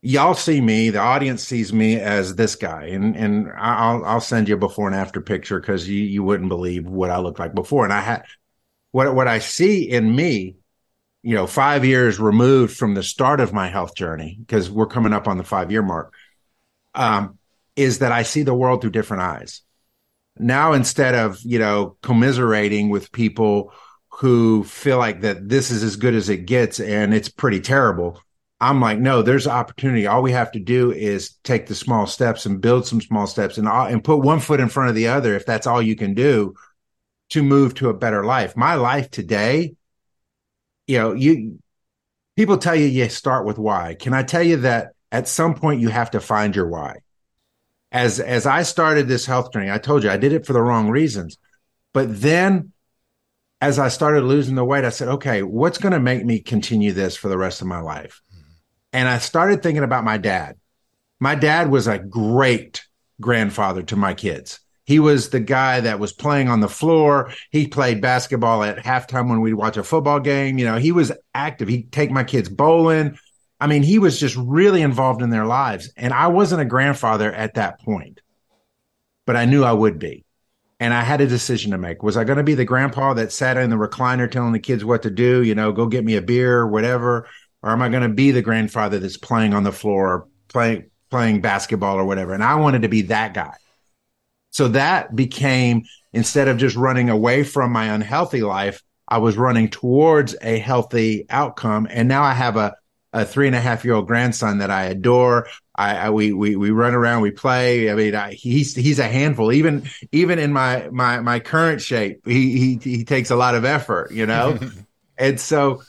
y'all 0.00 0.34
see 0.34 0.60
me, 0.60 0.90
the 0.90 0.98
audience 0.98 1.44
sees 1.44 1.72
me 1.72 1.98
as 1.98 2.34
this 2.36 2.56
guy, 2.56 2.86
and 2.86 3.16
and 3.16 3.50
I'll 3.56 4.04
I'll 4.04 4.20
send 4.20 4.48
you 4.48 4.54
a 4.54 4.58
before 4.58 4.86
and 4.86 4.96
after 4.96 5.20
picture 5.20 5.60
because 5.60 5.88
you 5.88 6.02
you 6.02 6.22
wouldn't 6.22 6.48
believe 6.48 6.86
what 6.86 7.10
I 7.10 7.18
looked 7.18 7.38
like 7.38 7.54
before, 7.54 7.84
and 7.84 7.92
I 7.92 8.00
had 8.00 8.24
what 8.90 9.14
what 9.14 9.28
I 9.28 9.38
see 9.38 9.88
in 9.88 10.14
me, 10.14 10.56
you 11.22 11.34
know, 11.34 11.46
five 11.46 11.84
years 11.84 12.18
removed 12.20 12.76
from 12.76 12.94
the 12.94 13.02
start 13.02 13.40
of 13.40 13.52
my 13.52 13.68
health 13.68 13.94
journey 13.94 14.36
because 14.40 14.70
we're 14.70 14.86
coming 14.86 15.12
up 15.12 15.28
on 15.28 15.38
the 15.38 15.44
five 15.44 15.70
year 15.70 15.82
mark, 15.82 16.14
um, 16.94 17.38
is 17.76 18.00
that 18.00 18.12
I 18.12 18.22
see 18.22 18.42
the 18.42 18.54
world 18.54 18.80
through 18.80 18.90
different 18.90 19.22
eyes. 19.22 19.62
Now 20.38 20.72
instead 20.72 21.14
of 21.14 21.40
you 21.42 21.58
know 21.58 21.96
commiserating 22.02 22.90
with 22.90 23.12
people 23.12 23.72
who 24.08 24.64
feel 24.64 24.98
like 24.98 25.22
that 25.22 25.48
this 25.48 25.70
is 25.70 25.82
as 25.82 25.96
good 25.96 26.14
as 26.14 26.28
it 26.28 26.46
gets 26.46 26.80
and 26.80 27.14
it's 27.14 27.28
pretty 27.28 27.60
terrible 27.60 28.20
I'm 28.62 28.80
like, 28.80 29.00
no, 29.00 29.22
there's 29.22 29.48
opportunity. 29.48 30.06
All 30.06 30.22
we 30.22 30.30
have 30.30 30.52
to 30.52 30.60
do 30.60 30.92
is 30.92 31.32
take 31.42 31.66
the 31.66 31.74
small 31.74 32.06
steps 32.06 32.46
and 32.46 32.60
build 32.60 32.86
some 32.86 33.00
small 33.00 33.26
steps 33.26 33.58
and 33.58 33.66
and 33.66 34.04
put 34.04 34.18
one 34.18 34.38
foot 34.38 34.60
in 34.60 34.68
front 34.68 34.88
of 34.88 34.94
the 34.94 35.08
other 35.08 35.34
if 35.34 35.44
that's 35.44 35.66
all 35.66 35.82
you 35.82 35.96
can 35.96 36.14
do 36.14 36.54
to 37.30 37.42
move 37.42 37.74
to 37.74 37.88
a 37.88 37.94
better 37.94 38.24
life. 38.24 38.56
My 38.56 38.76
life 38.76 39.10
today, 39.10 39.74
you 40.86 40.96
know, 40.96 41.12
you 41.12 41.58
people 42.36 42.56
tell 42.56 42.76
you 42.76 42.86
you 42.86 43.08
start 43.08 43.46
with 43.46 43.58
why. 43.58 43.96
Can 43.98 44.14
I 44.14 44.22
tell 44.22 44.44
you 44.44 44.58
that 44.58 44.92
at 45.10 45.26
some 45.26 45.54
point 45.54 45.80
you 45.80 45.88
have 45.88 46.12
to 46.12 46.20
find 46.20 46.54
your 46.54 46.68
why? 46.68 46.98
As 47.92 48.18
as 48.18 48.46
I 48.46 48.62
started 48.62 49.06
this 49.06 49.26
health 49.26 49.52
journey, 49.52 49.70
I 49.70 49.78
told 49.78 50.02
you 50.02 50.10
I 50.10 50.16
did 50.16 50.32
it 50.32 50.46
for 50.46 50.54
the 50.54 50.62
wrong 50.62 50.88
reasons. 50.88 51.36
But 51.92 52.20
then 52.20 52.72
as 53.60 53.78
I 53.78 53.88
started 53.88 54.24
losing 54.24 54.56
the 54.56 54.64
weight, 54.64 54.84
I 54.84 54.90
said, 54.90 55.08
okay, 55.08 55.42
what's 55.42 55.78
going 55.78 55.92
to 55.92 56.00
make 56.00 56.24
me 56.24 56.40
continue 56.40 56.92
this 56.92 57.16
for 57.16 57.28
the 57.28 57.38
rest 57.38 57.60
of 57.60 57.68
my 57.68 57.80
life? 57.80 58.20
Mm-hmm. 58.34 58.50
And 58.94 59.08
I 59.08 59.18
started 59.18 59.62
thinking 59.62 59.84
about 59.84 60.04
my 60.04 60.18
dad. 60.18 60.56
My 61.20 61.36
dad 61.36 61.70
was 61.70 61.86
a 61.86 61.98
great 61.98 62.84
grandfather 63.20 63.84
to 63.84 63.96
my 63.96 64.14
kids. 64.14 64.58
He 64.84 64.98
was 64.98 65.30
the 65.30 65.38
guy 65.38 65.80
that 65.80 66.00
was 66.00 66.12
playing 66.12 66.48
on 66.48 66.58
the 66.58 66.68
floor. 66.68 67.32
He 67.50 67.68
played 67.68 68.00
basketball 68.00 68.64
at 68.64 68.78
halftime 68.78 69.28
when 69.28 69.40
we'd 69.40 69.54
watch 69.54 69.76
a 69.76 69.84
football 69.84 70.18
game. 70.18 70.58
You 70.58 70.64
know, 70.64 70.76
he 70.76 70.90
was 70.90 71.12
active. 71.32 71.68
He'd 71.68 71.92
take 71.92 72.10
my 72.10 72.24
kids 72.24 72.48
bowling. 72.48 73.16
I 73.62 73.68
mean, 73.68 73.84
he 73.84 74.00
was 74.00 74.18
just 74.18 74.34
really 74.34 74.82
involved 74.82 75.22
in 75.22 75.30
their 75.30 75.46
lives. 75.46 75.92
And 75.96 76.12
I 76.12 76.26
wasn't 76.26 76.62
a 76.62 76.64
grandfather 76.64 77.32
at 77.32 77.54
that 77.54 77.78
point, 77.78 78.20
but 79.24 79.36
I 79.36 79.44
knew 79.44 79.62
I 79.62 79.72
would 79.72 80.00
be. 80.00 80.24
And 80.80 80.92
I 80.92 81.02
had 81.02 81.20
a 81.20 81.28
decision 81.28 81.70
to 81.70 81.78
make. 81.78 82.02
Was 82.02 82.16
I 82.16 82.24
going 82.24 82.38
to 82.38 82.42
be 82.42 82.56
the 82.56 82.64
grandpa 82.64 83.14
that 83.14 83.30
sat 83.30 83.56
in 83.56 83.70
the 83.70 83.76
recliner 83.76 84.28
telling 84.28 84.52
the 84.52 84.58
kids 84.58 84.84
what 84.84 85.02
to 85.02 85.10
do, 85.10 85.44
you 85.44 85.54
know, 85.54 85.70
go 85.70 85.86
get 85.86 86.04
me 86.04 86.16
a 86.16 86.22
beer, 86.22 86.66
whatever? 86.66 87.28
Or 87.62 87.70
am 87.70 87.82
I 87.82 87.88
going 87.88 88.02
to 88.02 88.08
be 88.08 88.32
the 88.32 88.42
grandfather 88.42 88.98
that's 88.98 89.16
playing 89.16 89.54
on 89.54 89.62
the 89.62 89.70
floor, 89.70 90.26
playing, 90.48 90.90
playing 91.08 91.40
basketball 91.40 91.98
or 91.98 92.04
whatever? 92.04 92.34
And 92.34 92.42
I 92.42 92.56
wanted 92.56 92.82
to 92.82 92.88
be 92.88 93.02
that 93.02 93.32
guy. 93.32 93.54
So 94.50 94.66
that 94.68 95.14
became 95.14 95.84
instead 96.12 96.48
of 96.48 96.56
just 96.56 96.74
running 96.74 97.10
away 97.10 97.44
from 97.44 97.70
my 97.70 97.84
unhealthy 97.84 98.42
life, 98.42 98.82
I 99.06 99.18
was 99.18 99.36
running 99.36 99.68
towards 99.68 100.34
a 100.42 100.58
healthy 100.58 101.26
outcome. 101.30 101.86
And 101.88 102.08
now 102.08 102.24
I 102.24 102.32
have 102.32 102.56
a, 102.56 102.74
a 103.12 103.24
three 103.24 103.46
and 103.46 103.56
a 103.56 103.60
half 103.60 103.84
year 103.84 103.94
old 103.94 104.06
grandson 104.06 104.58
that 104.58 104.70
I 104.70 104.84
adore. 104.84 105.48
I, 105.74 105.96
I, 105.96 106.10
we 106.10 106.32
we 106.32 106.56
we 106.56 106.70
run 106.70 106.94
around, 106.94 107.22
we 107.22 107.30
play. 107.30 107.90
I 107.90 107.94
mean, 107.94 108.14
I, 108.14 108.32
he's 108.32 108.74
he's 108.74 108.98
a 108.98 109.08
handful. 109.08 109.52
Even 109.52 109.88
even 110.12 110.38
in 110.38 110.52
my 110.52 110.88
my 110.90 111.20
my 111.20 111.40
current 111.40 111.80
shape, 111.80 112.26
he 112.26 112.58
he 112.58 112.76
he 112.82 113.04
takes 113.04 113.30
a 113.30 113.36
lot 113.36 113.54
of 113.54 113.64
effort, 113.64 114.12
you 114.12 114.26
know. 114.26 114.58
and 115.18 115.40
so, 115.40 115.82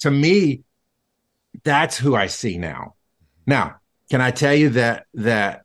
to 0.00 0.10
me, 0.10 0.62
that's 1.64 1.96
who 1.96 2.14
I 2.14 2.26
see 2.26 2.58
now. 2.58 2.94
Now, 3.46 3.76
can 4.10 4.20
I 4.20 4.30
tell 4.30 4.54
you 4.54 4.70
that 4.70 5.06
that 5.14 5.62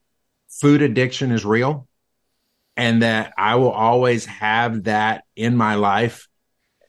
food 0.49 0.81
addiction 0.81 1.31
is 1.31 1.45
real, 1.45 1.87
and 2.77 3.01
that 3.01 3.33
I 3.37 3.55
will 3.55 3.71
always 3.71 4.25
have 4.25 4.83
that 4.83 5.23
in 5.35 5.55
my 5.55 5.75
life 5.75 6.27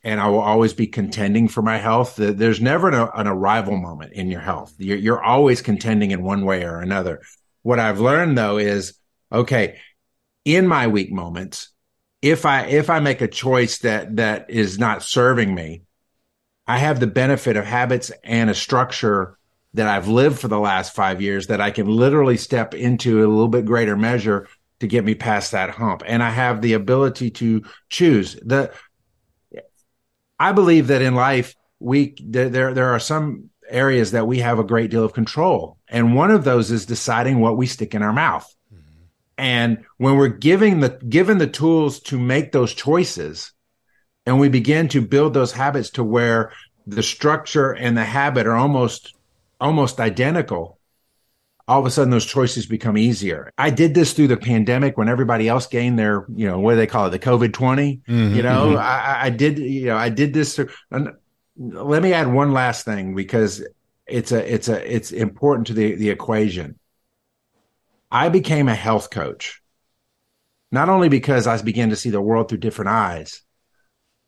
and 0.04 0.20
I 0.20 0.28
will 0.28 0.40
always 0.40 0.72
be 0.72 0.86
contending 0.86 1.48
for 1.48 1.62
my 1.62 1.78
health. 1.78 2.16
There's 2.16 2.60
never 2.60 2.88
an, 2.88 3.08
an 3.14 3.26
arrival 3.26 3.76
moment 3.76 4.12
in 4.12 4.30
your 4.30 4.40
health. 4.40 4.74
You're, 4.78 4.98
you're, 4.98 5.22
always 5.22 5.62
contending 5.62 6.10
in 6.10 6.22
one 6.22 6.44
way 6.44 6.64
or 6.64 6.80
another. 6.80 7.20
What 7.62 7.78
I've 7.78 8.00
learned 8.00 8.36
though 8.36 8.58
is, 8.58 8.94
okay, 9.30 9.78
in 10.44 10.66
my 10.66 10.88
weak 10.88 11.12
moments, 11.12 11.68
if 12.20 12.46
I 12.46 12.66
if 12.66 12.90
I 12.90 13.00
make 13.00 13.20
a 13.20 13.28
choice 13.28 13.78
that 13.78 14.16
that 14.16 14.50
is 14.50 14.78
not 14.78 15.02
serving 15.02 15.54
me, 15.54 15.82
I 16.66 16.78
have 16.78 17.00
the 17.00 17.06
benefit 17.06 17.56
of 17.56 17.64
habits 17.64 18.12
and 18.24 18.50
a 18.50 18.54
structure 18.54 19.38
that 19.74 19.88
I've 19.88 20.08
lived 20.08 20.38
for 20.38 20.48
the 20.48 20.58
last 20.58 20.94
five 20.94 21.22
years 21.22 21.46
that 21.46 21.60
I 21.60 21.70
can 21.70 21.86
literally 21.86 22.36
step 22.36 22.74
into 22.74 23.18
a 23.18 23.28
little 23.28 23.48
bit 23.48 23.64
greater 23.64 23.96
measure 23.96 24.48
to 24.80 24.86
get 24.86 25.04
me 25.04 25.14
past 25.14 25.52
that 25.52 25.70
hump. 25.70 26.02
And 26.06 26.22
I 26.22 26.30
have 26.30 26.60
the 26.60 26.74
ability 26.74 27.30
to 27.30 27.62
choose. 27.88 28.34
The 28.44 28.72
I 30.42 30.50
believe 30.50 30.88
that 30.88 31.02
in 31.02 31.14
life 31.14 31.54
we 31.78 32.16
there 32.20 32.74
there 32.74 32.88
are 32.88 32.98
some 32.98 33.50
areas 33.68 34.10
that 34.10 34.26
we 34.26 34.40
have 34.40 34.58
a 34.58 34.64
great 34.64 34.90
deal 34.90 35.04
of 35.04 35.12
control, 35.12 35.78
and 35.88 36.16
one 36.16 36.32
of 36.32 36.42
those 36.42 36.72
is 36.72 36.84
deciding 36.84 37.38
what 37.38 37.56
we 37.56 37.66
stick 37.66 37.94
in 37.94 38.02
our 38.02 38.12
mouth. 38.12 38.52
Mm-hmm. 38.74 39.04
And 39.38 39.84
when 39.98 40.16
we're 40.16 40.26
giving 40.26 40.80
the 40.80 40.88
given 41.08 41.38
the 41.38 41.46
tools 41.46 42.00
to 42.10 42.18
make 42.18 42.50
those 42.50 42.74
choices, 42.74 43.52
and 44.26 44.40
we 44.40 44.48
begin 44.48 44.88
to 44.88 45.00
build 45.00 45.32
those 45.32 45.52
habits 45.52 45.90
to 45.90 46.02
where 46.02 46.50
the 46.88 47.04
structure 47.04 47.70
and 47.70 47.96
the 47.96 48.04
habit 48.04 48.48
are 48.48 48.56
almost 48.56 49.14
almost 49.60 50.00
identical 50.00 50.80
all 51.68 51.80
of 51.80 51.86
a 51.86 51.90
sudden 51.90 52.10
those 52.10 52.26
choices 52.26 52.66
become 52.66 52.96
easier. 52.96 53.50
I 53.56 53.70
did 53.70 53.94
this 53.94 54.12
through 54.12 54.28
the 54.28 54.36
pandemic 54.36 54.98
when 54.98 55.08
everybody 55.08 55.48
else 55.48 55.66
gained 55.66 55.98
their, 55.98 56.26
you 56.34 56.46
know, 56.46 56.58
what 56.58 56.72
do 56.72 56.76
they 56.76 56.86
call 56.86 57.06
it, 57.06 57.10
the 57.10 57.18
COVID 57.18 57.52
20. 57.52 58.00
Mm-hmm, 58.08 58.34
you 58.34 58.42
know, 58.42 58.68
mm-hmm. 58.68 58.78
I, 58.78 59.26
I, 59.26 59.30
did, 59.30 59.58
you 59.58 59.86
know, 59.86 59.96
I 59.96 60.08
did 60.08 60.34
this. 60.34 60.56
Through, 60.56 60.70
let 60.90 62.02
me 62.02 62.12
add 62.12 62.32
one 62.32 62.52
last 62.52 62.84
thing 62.84 63.14
because 63.14 63.64
it's 64.06 64.32
a, 64.32 64.52
it's 64.54 64.68
a, 64.68 64.94
it's 64.94 65.12
important 65.12 65.68
to 65.68 65.74
the, 65.74 65.94
the 65.94 66.10
equation. 66.10 66.78
I 68.10 68.28
became 68.28 68.68
a 68.68 68.74
health 68.74 69.10
coach, 69.10 69.62
not 70.70 70.88
only 70.88 71.08
because 71.08 71.46
I 71.46 71.60
began 71.62 71.90
to 71.90 71.96
see 71.96 72.10
the 72.10 72.20
world 72.20 72.48
through 72.48 72.58
different 72.58 72.90
eyes, 72.90 73.42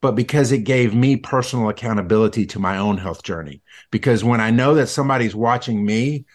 but 0.00 0.12
because 0.12 0.52
it 0.52 0.58
gave 0.58 0.94
me 0.94 1.16
personal 1.16 1.68
accountability 1.68 2.46
to 2.46 2.58
my 2.58 2.76
own 2.76 2.98
health 2.98 3.22
journey. 3.22 3.62
Because 3.90 4.22
when 4.22 4.40
I 4.40 4.50
know 4.50 4.74
that 4.74 4.88
somebody's 4.88 5.34
watching 5.34 5.84
me, 5.84 6.26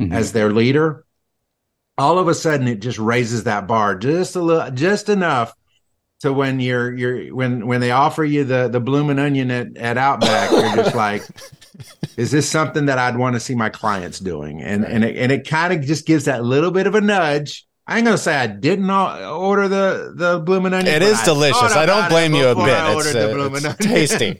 mm-hmm. 0.00 0.12
as 0.12 0.32
their 0.32 0.52
leader, 0.52 1.04
all 1.96 2.18
of 2.18 2.28
a 2.28 2.34
sudden 2.34 2.68
it 2.68 2.80
just 2.80 2.98
raises 2.98 3.44
that 3.44 3.66
bar 3.66 3.96
just 3.96 4.36
a 4.36 4.40
little, 4.40 4.70
just 4.70 5.08
enough 5.08 5.54
to 6.20 6.32
when 6.32 6.60
you're 6.60 6.92
you're 6.94 7.34
when 7.34 7.66
when 7.66 7.80
they 7.80 7.90
offer 7.90 8.24
you 8.24 8.44
the 8.44 8.68
the 8.68 8.80
blooming 8.80 9.18
onion 9.18 9.50
at, 9.50 9.76
at 9.76 9.98
Outback, 9.98 10.50
you're 10.50 10.84
just 10.84 10.94
like, 10.94 11.22
is 12.16 12.30
this 12.30 12.48
something 12.48 12.86
that 12.86 12.98
I'd 12.98 13.16
want 13.16 13.34
to 13.36 13.40
see 13.40 13.54
my 13.54 13.68
clients 13.68 14.18
doing? 14.18 14.62
And 14.62 14.82
right. 14.82 14.92
and 14.92 15.04
it, 15.04 15.16
and 15.16 15.32
it 15.32 15.46
kind 15.46 15.72
of 15.72 15.82
just 15.82 16.06
gives 16.06 16.24
that 16.24 16.44
little 16.44 16.70
bit 16.70 16.86
of 16.86 16.94
a 16.94 17.00
nudge. 17.00 17.66
I 17.86 17.96
ain't 17.96 18.04
gonna 18.04 18.18
say 18.18 18.36
I 18.36 18.46
didn't 18.46 18.90
order 18.90 19.68
the 19.68 20.12
the 20.14 20.38
blooming 20.40 20.74
onion. 20.74 20.94
It 20.94 21.02
is 21.02 21.22
delicious. 21.22 21.72
I 21.72 21.86
don't 21.86 22.08
blame 22.08 22.34
you 22.34 22.48
a 22.48 22.54
bit. 22.54 22.68
It's, 22.68 23.14
uh, 23.14 23.50
it's 23.70 23.76
tasty. 23.86 24.38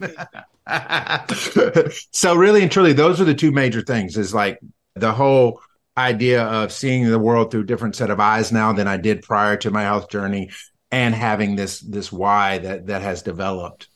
so 2.13 2.35
really 2.35 2.63
and 2.63 2.71
truly, 2.71 2.93
those 2.93 3.21
are 3.21 3.25
the 3.25 3.35
two 3.35 3.53
major 3.53 3.81
things. 3.81 4.19
Is 4.19 4.35
like 4.35 4.59
the 5.01 5.13
whole 5.13 5.61
idea 5.97 6.45
of 6.45 6.73
seeing 6.73 7.09
the 7.09 7.19
world 7.19 7.51
through 7.51 7.63
a 7.63 7.67
different 7.67 7.97
set 7.97 8.11
of 8.11 8.21
eyes 8.21 8.53
now 8.53 8.73
than 8.73 8.87
I 8.87 8.97
did 8.97 9.23
prior 9.23 9.57
to 9.59 9.71
my 9.71 9.83
health 9.83 10.09
journey 10.09 10.51
and 10.91 11.15
having 11.15 11.57
this 11.57 11.81
this 11.81 12.13
why 12.13 12.59
that 12.59 12.87
that 12.87 13.03
has 13.03 13.23
developed 13.23 13.89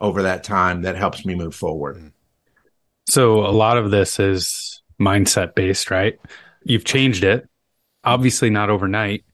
over 0.00 0.22
that 0.22 0.42
time 0.42 0.82
that 0.82 0.96
helps 0.96 1.24
me 1.24 1.34
move 1.34 1.54
forward. 1.54 1.96
Mm-hmm. 1.96 2.08
So 3.08 3.40
a 3.40 3.50
lot 3.50 3.76
of 3.76 3.90
this 3.90 4.18
is 4.20 4.82
mindset 5.00 5.54
based, 5.54 5.90
right? 5.90 6.18
You've 6.62 6.84
changed 6.84 7.24
it, 7.24 7.48
obviously 8.04 8.50
not 8.50 8.70
overnight. 8.70 9.24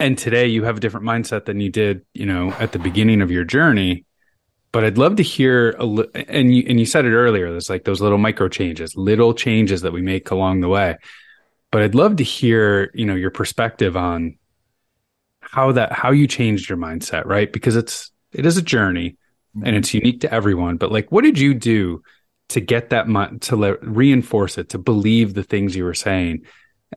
And 0.00 0.16
today 0.16 0.46
you 0.46 0.64
have 0.64 0.76
a 0.76 0.80
different 0.80 1.06
mindset 1.06 1.44
than 1.44 1.60
you 1.60 1.70
did, 1.70 2.02
you 2.14 2.26
know, 2.26 2.52
at 2.52 2.70
the 2.72 2.78
beginning 2.78 3.20
of 3.20 3.30
your 3.32 3.44
journey 3.44 4.04
but 4.78 4.84
I'd 4.84 4.96
love 4.96 5.16
to 5.16 5.24
hear 5.24 5.74
a 5.80 5.84
li- 5.84 6.06
and 6.28 6.54
you 6.54 6.62
and 6.68 6.78
you 6.78 6.86
said 6.86 7.04
it 7.04 7.12
earlier. 7.12 7.50
There's 7.50 7.68
like 7.68 7.82
those 7.82 8.00
little 8.00 8.16
micro 8.16 8.48
changes, 8.48 8.96
little 8.96 9.34
changes 9.34 9.82
that 9.82 9.92
we 9.92 10.02
make 10.02 10.30
along 10.30 10.60
the 10.60 10.68
way. 10.68 10.96
But 11.72 11.82
I'd 11.82 11.96
love 11.96 12.14
to 12.18 12.22
hear, 12.22 12.92
you 12.94 13.04
know, 13.04 13.16
your 13.16 13.32
perspective 13.32 13.96
on 13.96 14.38
how 15.40 15.72
that 15.72 15.90
how 15.90 16.12
you 16.12 16.28
changed 16.28 16.68
your 16.68 16.78
mindset, 16.78 17.26
right? 17.26 17.52
Because 17.52 17.74
it's 17.74 18.12
it 18.30 18.46
is 18.46 18.56
a 18.56 18.62
journey 18.62 19.16
and 19.64 19.74
it's 19.74 19.92
unique 19.92 20.20
to 20.20 20.32
everyone. 20.32 20.76
But 20.76 20.92
like, 20.92 21.10
what 21.10 21.24
did 21.24 21.40
you 21.40 21.54
do 21.54 22.00
to 22.50 22.60
get 22.60 22.90
that 22.90 23.08
to 23.40 23.56
le- 23.56 23.78
reinforce 23.78 24.58
it, 24.58 24.68
to 24.68 24.78
believe 24.78 25.34
the 25.34 25.42
things 25.42 25.74
you 25.74 25.82
were 25.82 25.92
saying? 25.92 26.44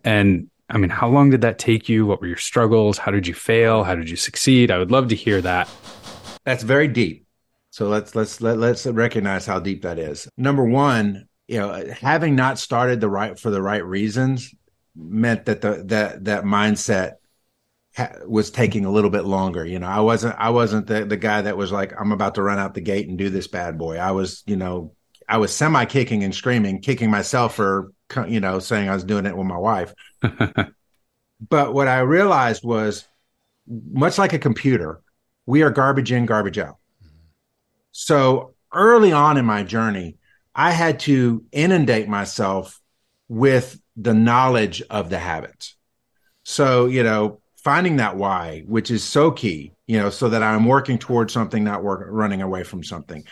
And 0.04 0.52
I 0.70 0.78
mean, 0.78 0.92
how 0.92 1.08
long 1.08 1.32
did 1.32 1.42
that 1.42 1.58
take 1.58 1.90
you? 1.90 2.06
What 2.06 2.22
were 2.22 2.28
your 2.28 2.38
struggles? 2.38 3.00
How 3.00 3.10
did 3.10 3.26
you 3.26 3.34
fail? 3.34 3.84
How 3.84 3.96
did 3.96 4.08
you 4.08 4.18
succeed? 4.18 4.70
I 4.70 4.78
would 4.78 4.92
love 4.92 5.08
to 5.08 5.16
hear 5.16 5.42
that. 5.42 5.68
That's 6.46 6.62
very 6.62 6.88
deep. 6.88 7.26
So 7.72 7.88
let's 7.88 8.16
let's 8.16 8.42
let, 8.42 8.58
let's 8.58 8.86
recognize 8.86 9.46
how 9.46 9.60
deep 9.60 9.82
that 9.84 9.98
is. 9.98 10.30
Number 10.38 10.63
one, 10.63 11.28
you 11.48 11.58
know, 11.58 11.86
having 12.00 12.36
not 12.36 12.60
started 12.60 13.01
the 13.01 13.10
right 13.10 13.40
for 13.40 13.50
the 13.50 13.62
right 13.62 13.84
reasons 13.84 14.54
meant 14.96 15.46
that 15.46 15.62
the 15.62 15.84
that 15.88 16.25
that 16.25 16.44
mindset 16.44 17.13
ha- 17.96 18.12
was 18.28 18.51
taking 18.51 18.84
a 18.84 18.92
little 18.92 19.10
bit 19.10 19.24
longer. 19.24 19.66
You 19.66 19.80
know, 19.80 19.88
I 19.88 20.01
wasn't 20.01 20.36
I 20.38 20.50
wasn't 20.50 20.88
the 20.88 21.06
the 21.06 21.16
guy 21.18 21.42
that 21.42 21.56
was 21.56 21.72
like 21.72 21.94
I'm 21.98 22.12
about 22.12 22.36
to 22.36 22.44
run 22.44 22.60
out 22.60 22.74
the 22.74 22.82
gate 22.82 23.08
and 23.08 23.18
do 23.18 23.30
this 23.30 23.48
bad 23.48 23.78
boy. 23.78 23.98
I 23.98 24.12
was, 24.12 24.44
you 24.46 24.58
know, 24.58 24.94
I 25.30 25.38
was 25.38 25.56
semi 25.56 25.86
kicking 25.86 26.25
and 26.25 26.36
screaming, 26.36 26.82
kicking 26.82 27.10
myself 27.10 27.56
for 27.56 27.94
you 28.28 28.42
know 28.42 28.60
saying 28.60 28.90
I 28.90 28.94
was 28.94 29.06
doing 29.06 29.25
it 29.25 29.38
with 29.38 29.48
my 29.48 29.58
wife. 29.58 29.94
but 30.22 31.74
what 31.74 31.88
I 31.88 32.00
realized 32.00 32.66
was 32.66 33.08
much 33.66 34.18
like 34.18 34.34
a 34.34 34.40
computer, 34.40 35.01
we 35.46 35.62
are 35.62 35.70
garbage 35.70 36.12
in, 36.12 36.25
garbage 36.25 36.58
out. 36.58 36.78
So 37.91 38.55
early 38.74 39.12
on 39.12 39.38
in 39.38 39.45
my 39.45 39.63
journey, 39.63 40.17
I 40.53 40.71
had 40.71 41.00
to 41.01 41.43
inundate 41.51 42.07
myself 42.07 42.79
with 43.27 43.79
the 43.95 44.13
knowledge 44.13 44.81
of 44.89 45.10
the 45.10 45.19
habits. 45.19 45.75
So, 46.43 46.88
you 46.88 47.03
know, 47.03 47.41
finding 47.57 47.98
that 47.98 48.17
why, 48.17 48.63
which 48.67 48.91
is 48.91 49.03
so 49.03 49.31
key, 49.31 49.74
you 49.88 50.00
know, 50.00 50.10
so 50.10 50.29
that 50.29 50.43
I'm 50.43 50.65
working 50.65 50.98
towards 50.98 51.31
something, 51.31 51.63
not 51.63 51.83
work, 51.83 52.05
running 52.10 52.41
away 52.41 52.63
from 52.63 52.83
something. 52.83 53.24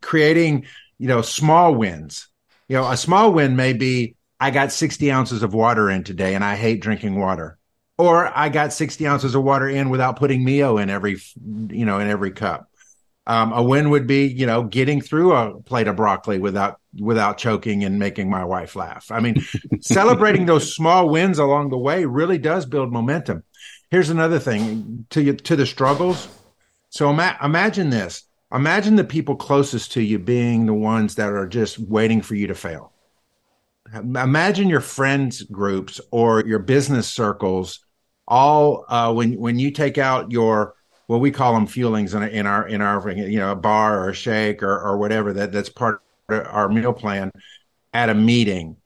Creating, 0.00 0.66
you 0.98 1.08
know, 1.08 1.22
small 1.22 1.74
wins. 1.74 2.28
You 2.68 2.76
know, 2.76 2.90
a 2.90 2.96
small 2.96 3.32
win 3.32 3.56
may 3.56 3.72
be 3.72 4.14
I 4.40 4.50
got 4.50 4.72
60 4.72 5.10
ounces 5.10 5.42
of 5.42 5.54
water 5.54 5.90
in 5.90 6.04
today 6.04 6.34
and 6.34 6.44
I 6.44 6.54
hate 6.54 6.80
drinking 6.80 7.18
water. 7.18 7.58
Or 7.96 8.30
I 8.36 8.48
got 8.48 8.72
60 8.72 9.06
ounces 9.08 9.34
of 9.34 9.42
water 9.42 9.68
in 9.68 9.90
without 9.90 10.16
putting 10.16 10.44
Mio 10.44 10.78
in 10.78 10.88
every, 10.88 11.16
you 11.36 11.84
know, 11.84 11.98
in 11.98 12.08
every 12.08 12.30
cup. 12.30 12.70
Um, 13.28 13.52
a 13.52 13.62
win 13.62 13.90
would 13.90 14.06
be, 14.06 14.26
you 14.26 14.46
know, 14.46 14.62
getting 14.62 15.02
through 15.02 15.34
a 15.34 15.60
plate 15.60 15.86
of 15.86 15.96
broccoli 15.96 16.38
without 16.38 16.80
without 16.98 17.36
choking 17.36 17.84
and 17.84 17.98
making 17.98 18.30
my 18.30 18.42
wife 18.42 18.74
laugh. 18.74 19.10
I 19.10 19.20
mean, 19.20 19.36
celebrating 19.82 20.46
those 20.46 20.74
small 20.74 21.10
wins 21.10 21.38
along 21.38 21.68
the 21.68 21.78
way 21.78 22.06
really 22.06 22.38
does 22.38 22.64
build 22.64 22.90
momentum. 22.90 23.44
Here's 23.90 24.08
another 24.08 24.38
thing 24.38 25.06
to 25.10 25.22
you, 25.22 25.34
to 25.34 25.56
the 25.56 25.66
struggles. 25.66 26.26
So 26.88 27.10
ima- 27.10 27.36
imagine 27.42 27.90
this. 27.90 28.24
Imagine 28.50 28.96
the 28.96 29.04
people 29.04 29.36
closest 29.36 29.92
to 29.92 30.02
you 30.02 30.18
being 30.18 30.64
the 30.64 30.72
ones 30.72 31.16
that 31.16 31.30
are 31.30 31.46
just 31.46 31.78
waiting 31.78 32.22
for 32.22 32.34
you 32.34 32.46
to 32.46 32.54
fail. 32.54 32.94
imagine 33.94 34.70
your 34.70 34.80
friends 34.80 35.42
groups 35.42 36.00
or 36.10 36.46
your 36.46 36.58
business 36.58 37.08
circles 37.08 37.84
all 38.26 38.84
uh, 38.88 39.12
when 39.12 39.38
when 39.38 39.58
you 39.58 39.70
take 39.70 39.98
out 39.98 40.30
your 40.30 40.74
well 41.08 41.18
we 41.18 41.30
call 41.30 41.54
them 41.54 41.66
fuelings 41.66 42.14
in, 42.14 42.22
in 42.28 42.46
our 42.46 42.68
in 42.68 42.80
our 42.80 43.10
you 43.10 43.38
know 43.38 43.52
a 43.52 43.56
bar 43.56 44.04
or 44.04 44.10
a 44.10 44.14
shake 44.14 44.62
or, 44.62 44.78
or 44.78 44.98
whatever 44.98 45.32
that 45.32 45.50
that's 45.50 45.70
part 45.70 46.00
of 46.28 46.46
our 46.46 46.68
meal 46.68 46.92
plan 46.92 47.32
at 47.92 48.10
a 48.10 48.14
meeting 48.14 48.76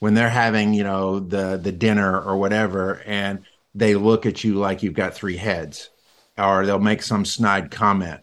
when 0.00 0.14
they're 0.14 0.28
having 0.28 0.74
you 0.74 0.84
know 0.84 1.20
the 1.20 1.56
the 1.56 1.72
dinner 1.72 2.20
or 2.20 2.36
whatever 2.36 3.00
and 3.06 3.40
they 3.74 3.94
look 3.94 4.26
at 4.26 4.44
you 4.44 4.54
like 4.54 4.82
you've 4.82 4.94
got 4.94 5.14
three 5.14 5.36
heads 5.36 5.90
or 6.36 6.66
they'll 6.66 6.78
make 6.78 7.02
some 7.02 7.24
snide 7.24 7.70
comment 7.70 8.20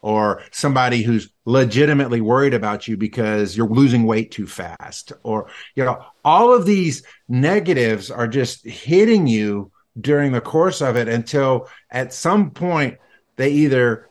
or 0.00 0.42
somebody 0.50 1.02
who's 1.02 1.28
legitimately 1.44 2.20
worried 2.20 2.54
about 2.54 2.88
you 2.88 2.96
because 2.96 3.56
you're 3.56 3.68
losing 3.68 4.04
weight 4.04 4.30
too 4.30 4.46
fast 4.46 5.12
or 5.22 5.48
you 5.74 5.84
know 5.84 6.04
all 6.24 6.54
of 6.54 6.66
these 6.66 7.02
negatives 7.28 8.10
are 8.10 8.28
just 8.28 8.64
hitting 8.64 9.26
you 9.26 9.70
during 10.00 10.32
the 10.32 10.40
course 10.40 10.80
of 10.80 10.96
it 10.96 11.08
until 11.08 11.68
at 11.90 12.12
some 12.12 12.50
point 12.50 12.98
they 13.36 13.50
either 13.50 14.08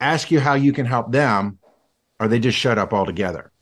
ask 0.00 0.30
you 0.30 0.40
how 0.40 0.54
you 0.54 0.72
can 0.72 0.86
help 0.86 1.12
them 1.12 1.58
or 2.20 2.28
they 2.28 2.38
just 2.38 2.58
shut 2.58 2.78
up 2.78 2.92
altogether. 2.92 3.52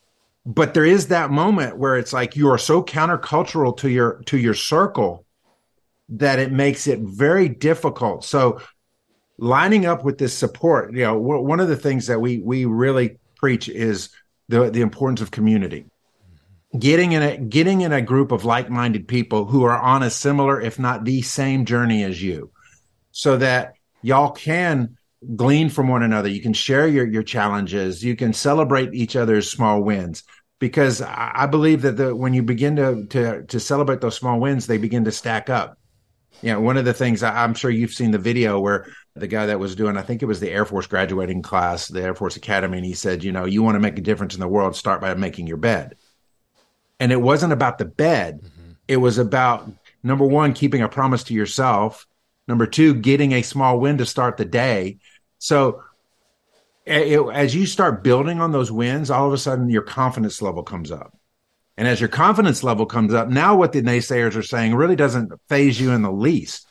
But 0.45 0.75
there 0.75 0.85
is 0.85 1.09
that 1.09 1.31
moment 1.31 1.77
where 1.77 1.97
it's 1.97 2.13
like 2.13 2.37
you 2.37 2.49
are 2.51 2.59
so 2.59 2.83
countercultural 2.83 3.77
to 3.79 3.91
your 3.91 4.23
to 4.27 4.39
your 4.39 4.55
circle 4.55 5.25
that 6.09 6.39
it 6.39 6.53
makes 6.53 6.87
it 6.87 7.01
very 7.01 7.49
difficult. 7.49 8.25
So 8.25 8.61
lining 9.39 9.87
up 9.87 10.05
with 10.05 10.19
this 10.19 10.35
support 10.35 10.93
you 10.93 11.03
know 11.03 11.19
one 11.19 11.61
of 11.61 11.69
the 11.69 11.77
things 11.77 12.07
that 12.07 12.21
we 12.21 12.39
we 12.39 12.65
really 12.65 13.19
preach 13.37 13.69
is 13.69 14.11
the 14.49 14.71
the 14.71 14.81
importance 14.81 15.21
of 15.21 15.31
community 15.31 15.85
getting 16.79 17.13
in 17.13 17.23
a 17.23 17.37
getting 17.37 17.81
in 17.83 17.93
a 17.93 18.03
group 18.03 18.33
of 18.33 18.45
like-minded 18.45 19.09
people 19.09 19.45
who 19.45 19.65
are 19.65 19.79
on 19.79 20.03
a 20.03 20.11
similar 20.11 20.61
if 20.61 20.79
not 20.79 21.05
the 21.05 21.23
same 21.23 21.65
journey 21.65 22.05
as 22.05 22.23
you 22.23 22.51
so 23.13 23.37
that 23.37 23.75
y'all 24.03 24.31
can 24.31 24.97
glean 25.35 25.69
from 25.71 25.89
one 25.89 26.03
another. 26.03 26.29
You 26.29 26.43
can 26.43 26.53
share 26.53 26.87
your 26.87 27.07
your 27.07 27.23
challenges. 27.23 28.05
You 28.05 28.15
can 28.15 28.33
celebrate 28.33 28.95
each 28.95 29.17
other's 29.17 29.51
small 29.51 29.83
wins. 29.83 30.23
Because 30.59 31.03
i 31.03 31.47
believe 31.47 31.83
that 31.83 31.99
the 31.99 32.17
when 32.17 32.33
you 32.33 32.43
begin 32.43 32.77
to 32.77 33.07
to 33.09 33.45
to 33.45 33.61
celebrate 33.61 34.01
those 34.01 34.17
small 34.17 34.41
wins 34.41 34.67
they 34.67 34.79
begin 34.79 35.05
to 35.05 35.13
stack 35.13 35.51
up. 35.51 35.79
You 36.41 36.53
know 36.53 36.61
one 36.61 36.79
of 36.79 36.87
the 36.87 36.95
things 36.95 37.23
i'm 37.23 37.53
sure 37.53 37.71
you've 37.71 37.93
seen 37.93 38.11
the 38.11 38.19
video 38.19 38.59
where 38.59 38.87
the 39.15 39.27
guy 39.27 39.47
that 39.47 39.59
was 39.59 39.75
doing 39.75 39.99
i 39.99 40.03
think 40.03 40.23
it 40.23 40.27
was 40.27 40.41
the 40.41 40.51
air 40.51 40.65
force 40.65 40.87
graduating 40.87 41.43
class 41.43 41.89
the 41.89 42.03
air 42.03 42.15
force 42.15 42.37
academy 42.37 42.79
and 42.79 42.87
he 42.87 42.95
said 42.95 43.23
you 43.25 43.33
know 43.33 43.45
you 43.45 43.63
want 43.63 43.75
to 43.75 43.81
make 43.81 43.99
a 43.99 44.03
difference 44.03 44.35
in 44.35 44.41
the 44.41 44.49
world 44.49 44.77
start 44.77 45.01
by 45.01 45.15
making 45.15 45.47
your 45.47 45.57
bed 45.57 45.97
and 47.01 47.13
it 47.13 47.21
wasn't 47.21 47.53
about 47.53 47.79
the 47.79 47.85
bed. 47.85 48.41
Mm-hmm. 48.43 48.73
It 48.89 48.97
was 48.99 49.19
about 49.19 49.71
number 50.03 50.25
one, 50.25 50.53
keeping 50.53 50.83
a 50.83 50.89
promise 50.89 51.25
to 51.25 51.35
yourself. 51.35 52.07
Number 52.49 52.67
two, 52.67 52.95
getting 52.95 53.33
a 53.33 53.43
small 53.43 53.81
win 53.81 53.99
to 53.99 54.07
start 54.07 54.37
the 54.37 54.45
day. 54.45 54.99
So 55.39 55.83
it, 56.85 57.21
as 57.33 57.55
you 57.55 57.67
start 57.67 58.05
building 58.05 58.41
on 58.41 58.53
those 58.53 58.71
wins, 58.71 59.11
all 59.11 59.27
of 59.27 59.33
a 59.33 59.39
sudden 59.39 59.69
your 59.69 59.83
confidence 59.83 60.41
level 60.41 60.63
comes 60.63 60.93
up. 60.93 61.17
And 61.77 61.87
as 61.87 62.01
your 62.01 62.09
confidence 62.09 62.63
level 62.63 62.87
comes 62.87 63.13
up, 63.13 63.29
now 63.29 63.57
what 63.57 63.73
the 63.73 63.83
naysayers 63.83 64.37
are 64.37 64.43
saying 64.43 64.75
really 64.75 64.97
doesn't 64.97 65.33
phase 65.49 65.79
you 65.79 65.91
in 65.91 66.03
the 66.03 66.13
least. 66.13 66.67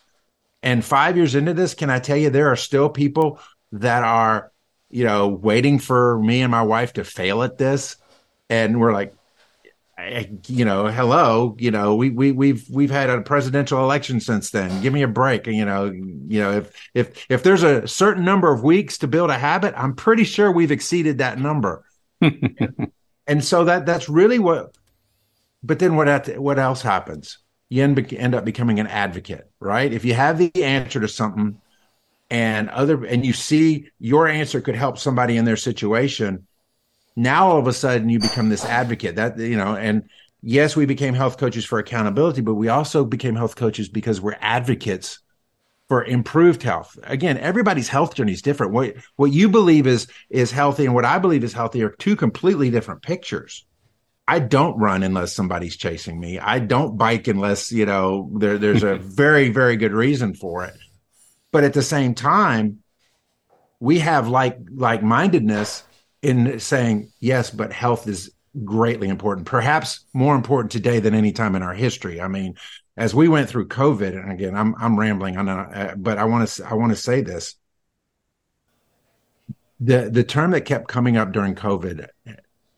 And 0.63 0.83
five 0.83 1.15
years 1.15 1.35
into 1.35 1.53
this, 1.53 1.75
can 1.75 1.91
I 1.91 1.99
tell 1.99 2.17
you, 2.17 2.31
there 2.31 2.51
are 2.51 2.55
still 2.55 2.89
people 2.89 3.39
that 3.73 4.03
are, 4.03 4.51
you 4.89 5.03
know, 5.03 5.27
waiting 5.27 5.77
for 5.77 6.19
me 6.19 6.41
and 6.41 6.49
my 6.49 6.63
wife 6.63 6.93
to 6.93 7.03
fail 7.03 7.43
at 7.43 7.57
this. 7.57 7.97
And 8.49 8.79
we're 8.79 8.93
like, 8.93 9.13
you 10.47 10.65
know, 10.65 10.87
hello, 10.87 11.55
you 11.57 11.71
know, 11.71 11.95
we 11.95 12.09
we 12.09 12.31
we've 12.31 12.65
we've 12.69 12.91
had 12.91 13.09
a 13.09 13.21
presidential 13.21 13.79
election 13.79 14.19
since 14.19 14.51
then. 14.51 14.81
Give 14.81 14.91
me 14.91 15.03
a 15.03 15.07
break. 15.07 15.47
You 15.47 15.63
know, 15.63 15.85
you 15.85 16.41
know, 16.41 16.51
if 16.51 16.89
if 16.93 17.25
if 17.29 17.43
there's 17.43 17.63
a 17.63 17.87
certain 17.87 18.25
number 18.25 18.51
of 18.51 18.63
weeks 18.63 18.97
to 18.99 19.07
build 19.07 19.29
a 19.29 19.37
habit, 19.37 19.73
I'm 19.77 19.95
pretty 19.95 20.25
sure 20.25 20.51
we've 20.51 20.71
exceeded 20.71 21.19
that 21.19 21.39
number. 21.39 21.85
and 22.21 23.43
so 23.43 23.63
that 23.65 23.85
that's 23.85 24.09
really 24.09 24.39
what. 24.39 24.75
But 25.63 25.79
then 25.79 25.95
what 25.95 26.27
what 26.37 26.59
else 26.59 26.81
happens? 26.81 27.39
You 27.69 27.83
end, 27.83 28.13
end 28.13 28.35
up 28.35 28.45
becoming 28.45 28.79
an 28.79 28.87
advocate, 28.87 29.49
right? 29.59 29.91
If 29.91 30.05
you 30.05 30.13
have 30.13 30.37
the 30.37 30.63
answer 30.63 30.99
to 30.99 31.07
something, 31.07 31.59
and 32.29 32.69
other 32.69 33.05
and 33.05 33.25
you 33.25 33.33
see 33.33 33.89
your 33.99 34.27
answer 34.27 34.59
could 34.59 34.75
help 34.75 34.97
somebody 34.97 35.37
in 35.37 35.45
their 35.45 35.57
situation 35.57 36.47
now 37.15 37.47
all 37.49 37.59
of 37.59 37.67
a 37.67 37.73
sudden 37.73 38.09
you 38.09 38.19
become 38.19 38.49
this 38.49 38.65
advocate 38.65 39.15
that 39.15 39.37
you 39.37 39.57
know 39.57 39.75
and 39.75 40.03
yes 40.41 40.75
we 40.75 40.85
became 40.85 41.13
health 41.13 41.37
coaches 41.37 41.65
for 41.65 41.79
accountability 41.79 42.41
but 42.41 42.55
we 42.55 42.67
also 42.67 43.05
became 43.05 43.35
health 43.35 43.55
coaches 43.55 43.89
because 43.89 44.19
we're 44.19 44.37
advocates 44.41 45.19
for 45.87 46.03
improved 46.03 46.63
health. 46.63 46.97
Again 47.03 47.37
everybody's 47.37 47.89
health 47.89 48.15
journey 48.15 48.33
is 48.33 48.41
different. 48.41 48.73
What 48.73 48.95
what 49.15 49.31
you 49.31 49.49
believe 49.49 49.87
is 49.87 50.07
is 50.29 50.51
healthy 50.51 50.85
and 50.85 50.95
what 50.95 51.05
i 51.05 51.19
believe 51.19 51.43
is 51.43 51.53
healthy 51.53 51.83
are 51.83 51.89
two 51.89 52.15
completely 52.15 52.69
different 52.69 53.01
pictures. 53.01 53.65
I 54.27 54.39
don't 54.39 54.77
run 54.77 55.03
unless 55.03 55.33
somebody's 55.33 55.77
chasing 55.77 56.19
me. 56.19 56.39
I 56.39 56.57
don't 56.57 56.97
bike 56.97 57.27
unless 57.27 57.71
you 57.71 57.85
know 57.85 58.29
there, 58.33 58.57
there's 58.57 58.83
a 58.83 58.95
very 58.99 59.49
very 59.49 59.77
good 59.77 59.93
reason 59.93 60.33
for 60.33 60.65
it. 60.65 60.75
But 61.51 61.63
at 61.63 61.73
the 61.73 61.83
same 61.83 62.15
time 62.15 62.79
we 63.79 63.99
have 63.99 64.27
like 64.27 64.57
like 64.73 65.03
mindedness 65.03 65.83
in 66.25 66.59
saying 66.59 67.11
yes, 67.19 67.51
but 67.51 67.71
health 67.71 68.07
is 68.07 68.31
greatly 68.63 69.09
important, 69.09 69.45
perhaps 69.45 70.05
more 70.13 70.35
important 70.35 70.71
today 70.71 70.99
than 70.99 71.13
any 71.13 71.31
time 71.31 71.55
in 71.55 71.61
our 71.61 71.73
history. 71.73 72.19
I 72.19 72.27
mean, 72.27 72.55
as 72.97 73.13
we 73.13 73.27
went 73.27 73.47
through 73.47 73.67
COVID, 73.67 74.19
and 74.19 74.31
again, 74.31 74.55
I'm 74.55 74.73
I'm 74.79 74.99
rambling 74.99 75.37
on, 75.37 75.47
uh, 75.47 75.93
but 75.97 76.17
I 76.17 76.25
want 76.25 76.47
to 76.47 76.65
I 76.65 76.73
want 76.73 76.91
to 76.91 76.95
say 76.95 77.21
this. 77.21 77.55
The 79.79 80.09
the 80.09 80.23
term 80.23 80.51
that 80.51 80.61
kept 80.61 80.87
coming 80.87 81.15
up 81.15 81.31
during 81.31 81.53
COVID 81.53 82.07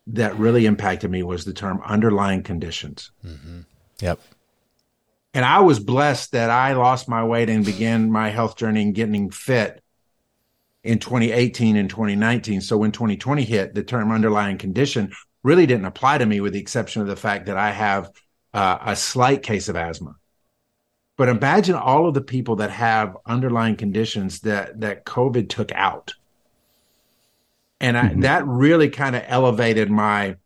that 0.07 0.37
really 0.37 0.65
impacted 0.65 1.09
me 1.09 1.23
was 1.23 1.45
the 1.45 1.53
term 1.53 1.81
underlying 1.85 2.43
conditions. 2.43 3.11
Mm-hmm. 3.25 3.61
Yep. 4.01 4.19
And 5.33 5.45
I 5.45 5.59
was 5.59 5.79
blessed 5.79 6.31
that 6.31 6.49
I 6.49 6.73
lost 6.73 7.07
my 7.07 7.23
weight 7.23 7.49
and 7.49 7.63
began 7.63 8.11
my 8.11 8.29
health 8.29 8.57
journey 8.57 8.81
and 8.81 8.95
getting 8.95 9.29
fit 9.29 9.83
in 10.87 10.99
2018 10.99 11.75
and 11.75 11.89
2019. 11.89 12.61
So 12.61 12.77
when 12.77 12.91
2020 12.91 13.43
hit, 13.43 13.75
the 13.75 13.83
term 13.83 14.11
underlying 14.11 14.57
condition 14.57 15.11
really 15.43 15.65
didn't 15.65 15.85
apply 15.85 16.17
to 16.17 16.25
me, 16.25 16.39
with 16.39 16.53
the 16.53 16.59
exception 16.59 17.01
of 17.01 17.07
the 17.07 17.15
fact 17.15 17.47
that 17.47 17.57
I 17.57 17.71
have 17.71 18.09
uh, 18.53 18.77
a 18.81 18.95
slight 18.95 19.43
case 19.43 19.67
of 19.67 19.75
asthma. 19.75 20.15
But 21.17 21.29
imagine 21.29 21.75
all 21.75 22.07
of 22.07 22.13
the 22.13 22.21
people 22.21 22.57
that 22.57 22.69
have 22.71 23.17
underlying 23.25 23.75
conditions 23.75 24.41
that 24.41 24.79
that 24.81 25.03
COVID 25.03 25.49
took 25.49 25.71
out, 25.71 26.13
and 27.81 27.97
I, 27.97 28.03
mm-hmm. 28.05 28.21
that 28.21 28.47
really 28.47 28.89
kind 28.89 29.15
of 29.15 29.23
elevated 29.25 29.89
my 29.89 30.37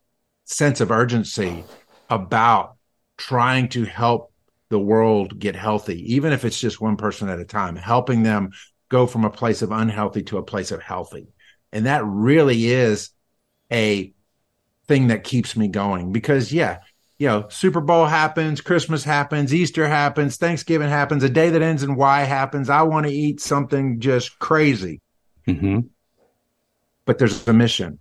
sense 0.46 0.82
of 0.82 0.90
urgency 0.90 1.66
about 2.10 2.78
trying 3.18 3.70
to 3.70 3.84
help 3.84 4.32
the 4.70 4.80
world 4.80 5.38
get 5.38 5.56
healthy, 5.56 6.14
even 6.14 6.32
if 6.32 6.46
it's 6.46 6.60
just 6.60 6.82
one 6.82 6.96
person 6.96 7.28
at 7.30 7.40
a 7.40 7.46
time, 7.46 7.76
helping 7.76 8.24
them 8.24 8.52
go 8.92 9.08
from 9.08 9.24
a 9.24 9.30
place 9.30 9.62
of 9.62 9.72
unhealthy 9.72 10.22
to 10.22 10.38
a 10.38 10.44
place 10.44 10.70
of 10.70 10.82
healthy. 10.82 11.34
And 11.72 11.86
that 11.86 12.04
really 12.06 12.68
is 12.68 13.10
a 13.72 14.14
thing 14.86 15.08
that 15.08 15.24
keeps 15.24 15.56
me 15.56 15.70
going 15.70 16.12
because, 16.12 16.52
yeah, 16.52 16.80
you 17.18 17.28
know, 17.28 17.48
Super 17.48 17.80
Bowl 17.80 18.06
happens, 18.06 18.60
Christmas 18.60 19.06
happens, 19.06 19.54
Easter 19.54 19.88
happens, 19.88 20.36
Thanksgiving 20.36 20.90
happens, 20.90 21.24
a 21.24 21.30
day 21.30 21.50
that 21.52 21.62
ends 21.62 21.84
in 21.84 21.96
Y 21.96 22.24
happens. 22.24 22.70
I 22.70 22.82
want 22.82 23.06
to 23.08 23.14
eat 23.14 23.40
something 23.40 24.02
just 24.02 24.38
crazy. 24.40 25.00
Mm-hmm. 25.48 25.80
But 27.06 27.18
there's 27.18 27.48
a 27.48 27.54
mission. 27.54 28.00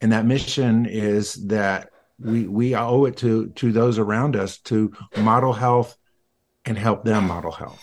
And 0.00 0.10
that 0.10 0.26
mission 0.26 0.86
is 0.86 1.34
that 1.46 1.90
we 2.18 2.48
we 2.48 2.74
owe 2.74 3.04
it 3.04 3.16
to 3.18 3.48
to 3.50 3.72
those 3.72 3.98
around 3.98 4.34
us 4.36 4.58
to 4.58 4.92
model 5.16 5.52
health 5.52 5.96
and 6.64 6.76
help 6.76 7.04
them 7.04 7.26
model 7.28 7.52
health. 7.52 7.80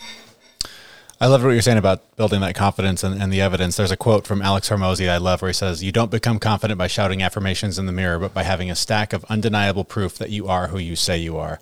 I 1.22 1.28
love 1.28 1.44
what 1.44 1.52
you're 1.52 1.62
saying 1.62 1.78
about 1.78 2.16
building 2.16 2.42
that 2.42 2.56
confidence 2.56 3.04
and, 3.04 3.22
and, 3.22 3.32
the 3.32 3.42
evidence. 3.42 3.78
There's 3.78 3.92
a 3.92 3.96
quote 3.96 4.26
from 4.26 4.42
Alex 4.42 4.70
Hormozi 4.70 5.08
I 5.08 5.18
love 5.18 5.44
where 5.44 5.50
he 5.50 5.54
says, 5.54 5.84
You 5.84 5.92
don't 5.92 6.10
become 6.10 6.40
confident 6.40 6.80
by 6.80 6.88
shouting 6.88 7.22
affirmations 7.22 7.78
in 7.78 7.86
the 7.86 7.92
mirror, 7.92 8.18
but 8.18 8.34
by 8.34 8.42
having 8.42 8.72
a 8.72 8.76
stack 8.76 9.14
of 9.14 9.24
undeniable 9.26 9.84
proof 9.84 10.18
that 10.18 10.32
you 10.32 10.48
are 10.48 10.70
who 10.70 10.80
you 10.80 10.96
say 10.96 11.20
you 11.20 11.38
are. 11.38 11.60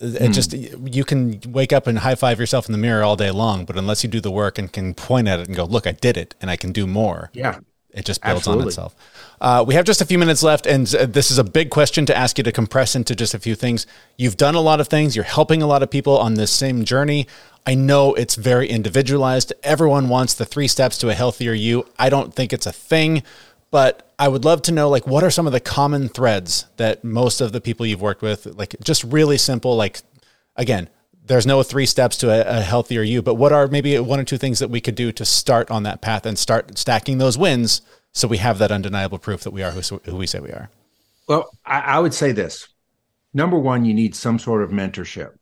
It 0.00 0.20
mm. 0.20 0.34
just, 0.34 0.52
you 0.52 1.02
can 1.02 1.40
wake 1.46 1.72
up 1.72 1.86
and 1.86 2.00
high 2.00 2.14
five 2.14 2.38
yourself 2.38 2.66
in 2.66 2.72
the 2.72 2.78
mirror 2.78 3.02
all 3.02 3.16
day 3.16 3.30
long, 3.30 3.64
but 3.64 3.78
unless 3.78 4.04
you 4.04 4.10
do 4.10 4.20
the 4.20 4.30
work 4.30 4.58
and 4.58 4.70
can 4.70 4.92
point 4.92 5.28
at 5.28 5.40
it 5.40 5.46
and 5.46 5.56
go, 5.56 5.64
Look, 5.64 5.86
I 5.86 5.92
did 5.92 6.18
it 6.18 6.34
and 6.42 6.50
I 6.50 6.56
can 6.56 6.70
do 6.70 6.86
more. 6.86 7.30
Yeah. 7.32 7.60
It 7.94 8.04
just 8.04 8.20
builds 8.22 8.40
Absolutely. 8.40 8.62
on 8.62 8.68
itself. 8.68 8.96
Uh, 9.40 9.64
we 9.66 9.74
have 9.74 9.84
just 9.84 10.00
a 10.00 10.04
few 10.04 10.18
minutes 10.18 10.42
left, 10.42 10.66
and 10.66 10.86
this 10.86 11.30
is 11.30 11.38
a 11.38 11.44
big 11.44 11.70
question 11.70 12.04
to 12.06 12.16
ask 12.16 12.36
you 12.38 12.44
to 12.44 12.50
compress 12.50 12.96
into 12.96 13.14
just 13.14 13.34
a 13.34 13.38
few 13.38 13.54
things. 13.54 13.86
You've 14.18 14.36
done 14.36 14.56
a 14.56 14.60
lot 14.60 14.80
of 14.80 14.88
things, 14.88 15.14
you're 15.14 15.24
helping 15.24 15.62
a 15.62 15.66
lot 15.66 15.82
of 15.82 15.90
people 15.90 16.18
on 16.18 16.34
this 16.34 16.50
same 16.50 16.84
journey. 16.84 17.28
I 17.66 17.74
know 17.74 18.14
it's 18.14 18.34
very 18.34 18.68
individualized. 18.68 19.52
Everyone 19.62 20.08
wants 20.08 20.34
the 20.34 20.44
three 20.44 20.68
steps 20.68 20.98
to 20.98 21.08
a 21.08 21.14
healthier 21.14 21.52
you. 21.52 21.86
I 21.98 22.10
don't 22.10 22.34
think 22.34 22.52
it's 22.52 22.66
a 22.66 22.72
thing, 22.72 23.22
but 23.70 24.12
I 24.18 24.28
would 24.28 24.44
love 24.44 24.62
to 24.62 24.72
know 24.72 24.90
like 24.90 25.06
what 25.06 25.24
are 25.24 25.30
some 25.30 25.46
of 25.46 25.52
the 25.52 25.60
common 25.60 26.08
threads 26.08 26.66
that 26.76 27.02
most 27.02 27.40
of 27.40 27.52
the 27.52 27.60
people 27.60 27.86
you've 27.86 28.02
worked 28.02 28.22
with, 28.22 28.46
like 28.46 28.76
just 28.82 29.02
really 29.04 29.38
simple, 29.38 29.76
like 29.76 30.02
again, 30.56 30.90
there's 31.26 31.46
no 31.46 31.62
three 31.62 31.86
steps 31.86 32.18
to 32.18 32.30
a, 32.30 32.58
a, 32.58 32.60
healthier 32.60 33.00
you, 33.00 33.22
but 33.22 33.34
what 33.34 33.52
are 33.52 33.66
maybe 33.66 33.98
one 33.98 34.20
or 34.20 34.24
two 34.24 34.36
things 34.36 34.58
that 34.58 34.68
we 34.68 34.80
could 34.80 34.94
do 34.94 35.10
to 35.12 35.24
start 35.24 35.70
on 35.70 35.84
that 35.84 36.02
path 36.02 36.26
and 36.26 36.38
start 36.38 36.76
stacking 36.76 37.16
those 37.16 37.38
wins 37.38 37.80
so 38.12 38.28
we 38.28 38.36
have 38.36 38.58
that 38.58 38.70
undeniable 38.70 39.18
proof 39.18 39.42
that 39.42 39.50
we 39.50 39.62
are 39.62 39.70
who, 39.70 39.80
who 40.04 40.16
we 40.16 40.26
say 40.26 40.38
we 40.38 40.50
are? 40.50 40.68
Well, 41.26 41.50
I, 41.64 41.80
I 41.80 41.98
would 41.98 42.12
say 42.12 42.32
this. 42.32 42.68
Number 43.32 43.58
one, 43.58 43.86
you 43.86 43.94
need 43.94 44.14
some 44.14 44.38
sort 44.38 44.62
of 44.62 44.70
mentorship 44.70 45.32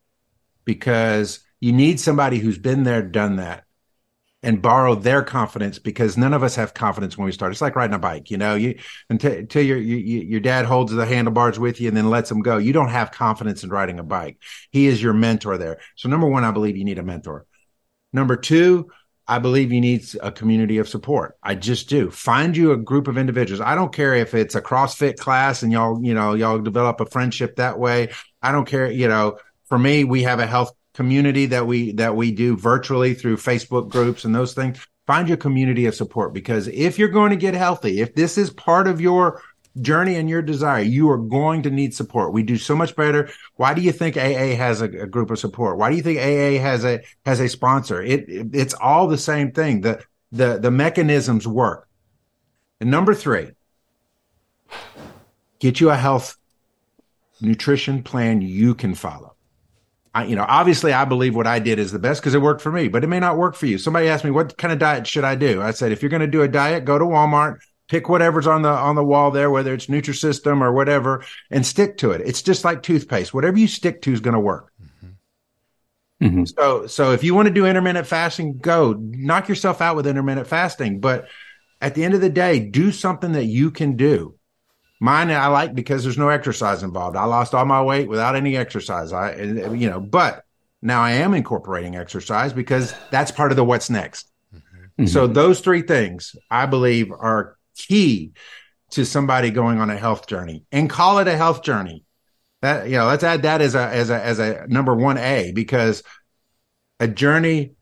because 0.64 1.40
you 1.62 1.72
need 1.72 2.01
somebody 2.01 2.38
who's 2.38 2.59
been 2.59 2.83
there, 2.83 3.03
done 3.03 3.37
that, 3.37 3.62
and 4.42 4.61
borrow 4.61 4.96
their 4.96 5.22
confidence 5.22 5.79
because 5.79 6.16
none 6.16 6.35
of 6.35 6.42
us 6.42 6.57
have 6.57 6.75
confidence 6.75 7.16
when 7.16 7.25
we 7.25 7.31
start. 7.31 7.53
It's 7.53 7.61
like 7.61 7.77
riding 7.77 7.94
a 7.94 8.01
bike, 8.01 8.33
you 8.33 8.37
know. 8.37 8.57
You 8.57 8.81
until, 9.09 9.33
until 9.33 9.62
your 9.62 9.79
you, 9.79 9.96
your 9.96 10.40
dad 10.40 10.64
holds 10.64 10.90
the 10.90 11.07
handlebars 11.07 11.61
with 11.61 11.81
you 11.81 11.87
and 11.87 11.96
then 11.96 12.11
lets 12.11 12.29
them 12.29 12.42
go. 12.42 12.59
You 12.59 12.72
don't 12.72 12.88
have 12.88 13.12
confidence 13.12 13.62
in 13.62 13.70
riding 13.70 14.01
a 14.01 14.03
bike. 14.03 14.38
He 14.72 14.88
is 14.88 15.01
your 15.01 15.12
mentor 15.12 15.57
there. 15.57 15.79
So 15.94 16.09
number 16.09 16.27
one, 16.27 16.42
I 16.42 16.51
believe 16.51 16.77
you 16.77 16.85
need 16.85 16.98
a 16.98 17.05
mentor. 17.05 17.46
Number 18.12 18.35
two, 18.35 18.90
I 19.29 19.38
believe 19.38 19.70
you 19.70 19.81
need 19.81 20.05
a 20.20 20.33
community 20.33 20.79
of 20.79 20.88
support. 20.88 21.37
I 21.44 21.55
just 21.55 21.88
do. 21.88 22.11
Find 22.11 22.57
you 22.57 22.72
a 22.72 22.77
group 22.77 23.07
of 23.07 23.16
individuals. 23.16 23.61
I 23.61 23.77
don't 23.77 23.94
care 23.94 24.14
if 24.14 24.35
it's 24.35 24.57
a 24.57 24.61
CrossFit 24.61 25.16
class 25.16 25.62
and 25.62 25.70
y'all, 25.70 26.05
you 26.05 26.12
know, 26.12 26.35
y'all 26.35 26.59
develop 26.59 27.01
a 27.01 27.07
friendship 27.07 27.55
that 27.57 27.79
way. 27.79 28.09
I 28.42 28.51
don't 28.51 28.66
care, 28.66 28.90
you 28.90 29.07
know, 29.07 29.38
for 29.66 29.79
me, 29.79 30.03
we 30.03 30.25
have 30.25 30.40
a 30.40 30.46
health 30.46 30.72
community 30.94 31.46
that 31.46 31.66
we 31.66 31.92
that 31.92 32.16
we 32.16 32.31
do 32.33 32.57
virtually 32.57 33.14
through 33.14 33.37
Facebook 33.37 33.88
groups 33.88 34.24
and 34.24 34.35
those 34.35 34.55
things. 34.55 34.78
Find 35.07 35.26
your 35.26 35.37
community 35.37 35.87
of 35.87 35.94
support 35.94 36.33
because 36.33 36.68
if 36.68 36.98
you're 36.98 37.09
going 37.09 37.31
to 37.31 37.37
get 37.37 37.55
healthy, 37.55 38.00
if 38.00 38.14
this 38.14 38.38
is 38.38 38.50
part 38.50 38.87
of 38.87 39.00
your 39.00 39.42
journey 39.81 40.16
and 40.16 40.28
your 40.28 40.42
desire, 40.42 40.83
you 40.83 41.09
are 41.11 41.18
going 41.18 41.62
to 41.62 41.70
need 41.70 41.94
support. 41.94 42.33
We 42.33 42.42
do 42.42 42.59
so 42.59 42.76
much 42.76 42.94
better. 42.94 43.31
Why 43.57 43.74
do 43.74 43.81
you 43.81 43.90
think 43.90 44.16
AA 44.16 44.55
has 44.55 44.83
a, 44.83 44.85
a 44.85 45.07
group 45.07 45.31
of 45.31 45.38
support? 45.38 45.78
Why 45.78 45.90
do 45.90 45.96
you 45.96 46.02
think 46.02 46.18
AA 46.18 46.62
has 46.62 46.85
a 46.85 47.00
has 47.24 47.40
a 47.40 47.48
sponsor? 47.48 48.02
It, 48.02 48.28
it 48.28 48.48
it's 48.52 48.74
all 48.74 49.07
the 49.07 49.18
same 49.18 49.52
thing. 49.52 49.81
The 49.81 50.05
the 50.31 50.59
the 50.59 50.70
mechanisms 50.70 51.46
work. 51.48 51.88
And 52.81 52.90
number 52.90 53.14
three, 53.14 53.50
get 55.59 55.81
you 55.81 55.90
a 55.90 55.96
health 55.96 56.37
nutrition 57.40 58.02
plan 58.02 58.42
you 58.42 58.74
can 58.74 58.94
follow. 58.94 59.35
I, 60.14 60.25
you 60.25 60.37
know, 60.37 60.44
obviously 60.46 60.92
I 60.92 61.05
believe 61.05 61.35
what 61.35 61.46
I 61.46 61.59
did 61.59 61.79
is 61.79 61.90
the 61.90 61.98
best 61.98 62.20
because 62.20 62.35
it 62.35 62.42
worked 62.42 62.61
for 62.61 62.70
me, 62.70 62.88
but 62.88 63.03
it 63.03 63.07
may 63.07 63.20
not 63.20 63.38
work 63.38 63.55
for 63.55 63.66
you. 63.66 63.79
Somebody 63.79 64.09
asked 64.09 64.25
me, 64.25 64.31
what 64.31 64.59
kind 64.59 64.72
of 64.72 64.79
diet 64.79 65.07
should 65.07 65.25
I 65.25 65.35
do? 65.35 65.62
I 65.62 65.70
said, 65.70 65.90
if 65.90 66.03
you're 66.03 66.11
going 66.11 66.20
to 66.20 66.27
do 66.27 66.42
a 66.42 66.48
diet, 66.48 66.85
go 66.85 66.98
to 66.98 67.05
Walmart, 67.05 67.61
pick 67.88 68.09
whatever's 68.09 68.46
on 68.46 68.62
the, 68.62 68.68
on 68.68 68.94
the 68.94 69.05
wall 69.05 69.31
there, 69.31 69.51
whether 69.51 69.72
it's 69.72 69.87
Nutrisystem 69.87 70.61
or 70.61 70.72
whatever, 70.72 71.25
and 71.51 71.64
stick 71.64 71.96
to 71.98 72.11
it. 72.11 72.20
It's 72.22 72.42
just 72.42 72.64
like 72.64 72.83
toothpaste. 72.83 73.33
Whatever 73.33 73.59
you 73.59 73.68
stick 73.68 74.03
to 74.03 74.12
is 74.12 74.20
going 74.20 74.35
to 74.35 74.40
work. 74.40 74.70
Mm-hmm. 74.83 76.27
mm-hmm. 76.27 76.44
So, 76.44 76.87
so 76.87 77.12
if 77.12 77.25
you 77.25 77.35
want 77.35 77.48
to 77.48 77.55
do 77.55 77.64
intermittent 77.64 78.07
fasting, 78.07 78.59
go 78.59 78.92
knock 78.92 79.48
yourself 79.48 79.81
out 79.81 79.96
with 79.96 80.07
intermittent 80.07 80.46
fasting. 80.46 81.01
But 81.01 81.29
at 81.81 81.94
the 81.94 82.05
end 82.05 82.12
of 82.12 82.20
the 82.20 82.29
day, 82.31 82.61
do 82.61 82.92
something 82.92 83.33
that 83.33 83.46
you 83.46 83.70
can 83.70 83.96
do. 83.96 84.37
Mine 85.02 85.32
I 85.32 85.48
like 85.48 85.74
because 85.74 86.04
there's 86.04 86.16
no 86.16 86.28
exercise 86.28 86.84
involved. 86.84 87.16
I 87.16 87.24
lost 87.24 87.54
all 87.54 87.64
my 87.64 87.82
weight 87.82 88.08
without 88.08 88.36
any 88.36 88.56
exercise. 88.56 89.12
I 89.12 89.34
you 89.34 89.90
know, 89.90 89.98
but 89.98 90.44
now 90.80 91.02
I 91.02 91.10
am 91.10 91.34
incorporating 91.34 91.96
exercise 91.96 92.52
because 92.52 92.94
that's 93.10 93.32
part 93.32 93.50
of 93.50 93.56
the 93.56 93.64
what's 93.64 93.90
next. 93.90 94.30
Mm-hmm. 94.54 95.06
So 95.06 95.26
those 95.26 95.58
three 95.58 95.82
things 95.82 96.36
I 96.52 96.66
believe 96.66 97.10
are 97.10 97.56
key 97.76 98.30
to 98.90 99.04
somebody 99.04 99.50
going 99.50 99.80
on 99.80 99.90
a 99.90 99.96
health 99.96 100.28
journey 100.28 100.66
and 100.70 100.88
call 100.88 101.18
it 101.18 101.26
a 101.26 101.36
health 101.36 101.64
journey. 101.64 102.04
That 102.60 102.88
you 102.88 102.96
know, 102.96 103.06
let's 103.06 103.24
add 103.24 103.42
that 103.42 103.60
as 103.60 103.74
a 103.74 103.88
as 103.88 104.08
a 104.08 104.24
as 104.24 104.38
a 104.38 104.68
number 104.68 104.94
1A 104.94 105.52
because 105.52 106.04
a 107.00 107.08
journey 107.08 107.72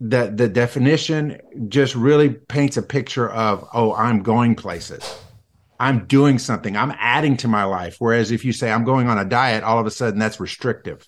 that 0.00 0.36
the 0.36 0.50
definition 0.50 1.40
just 1.68 1.94
really 1.94 2.28
paints 2.28 2.76
a 2.76 2.82
picture 2.82 3.30
of 3.30 3.66
oh, 3.72 3.94
I'm 3.94 4.22
going 4.22 4.54
places 4.54 5.02
I'm 5.78 6.06
doing 6.06 6.38
something. 6.38 6.76
I'm 6.76 6.92
adding 6.98 7.36
to 7.38 7.48
my 7.48 7.64
life. 7.64 7.96
Whereas 7.98 8.30
if 8.30 8.44
you 8.44 8.52
say 8.52 8.70
I'm 8.70 8.84
going 8.84 9.08
on 9.08 9.18
a 9.18 9.24
diet, 9.24 9.64
all 9.64 9.78
of 9.78 9.86
a 9.86 9.90
sudden 9.90 10.18
that's 10.18 10.40
restrictive. 10.40 11.06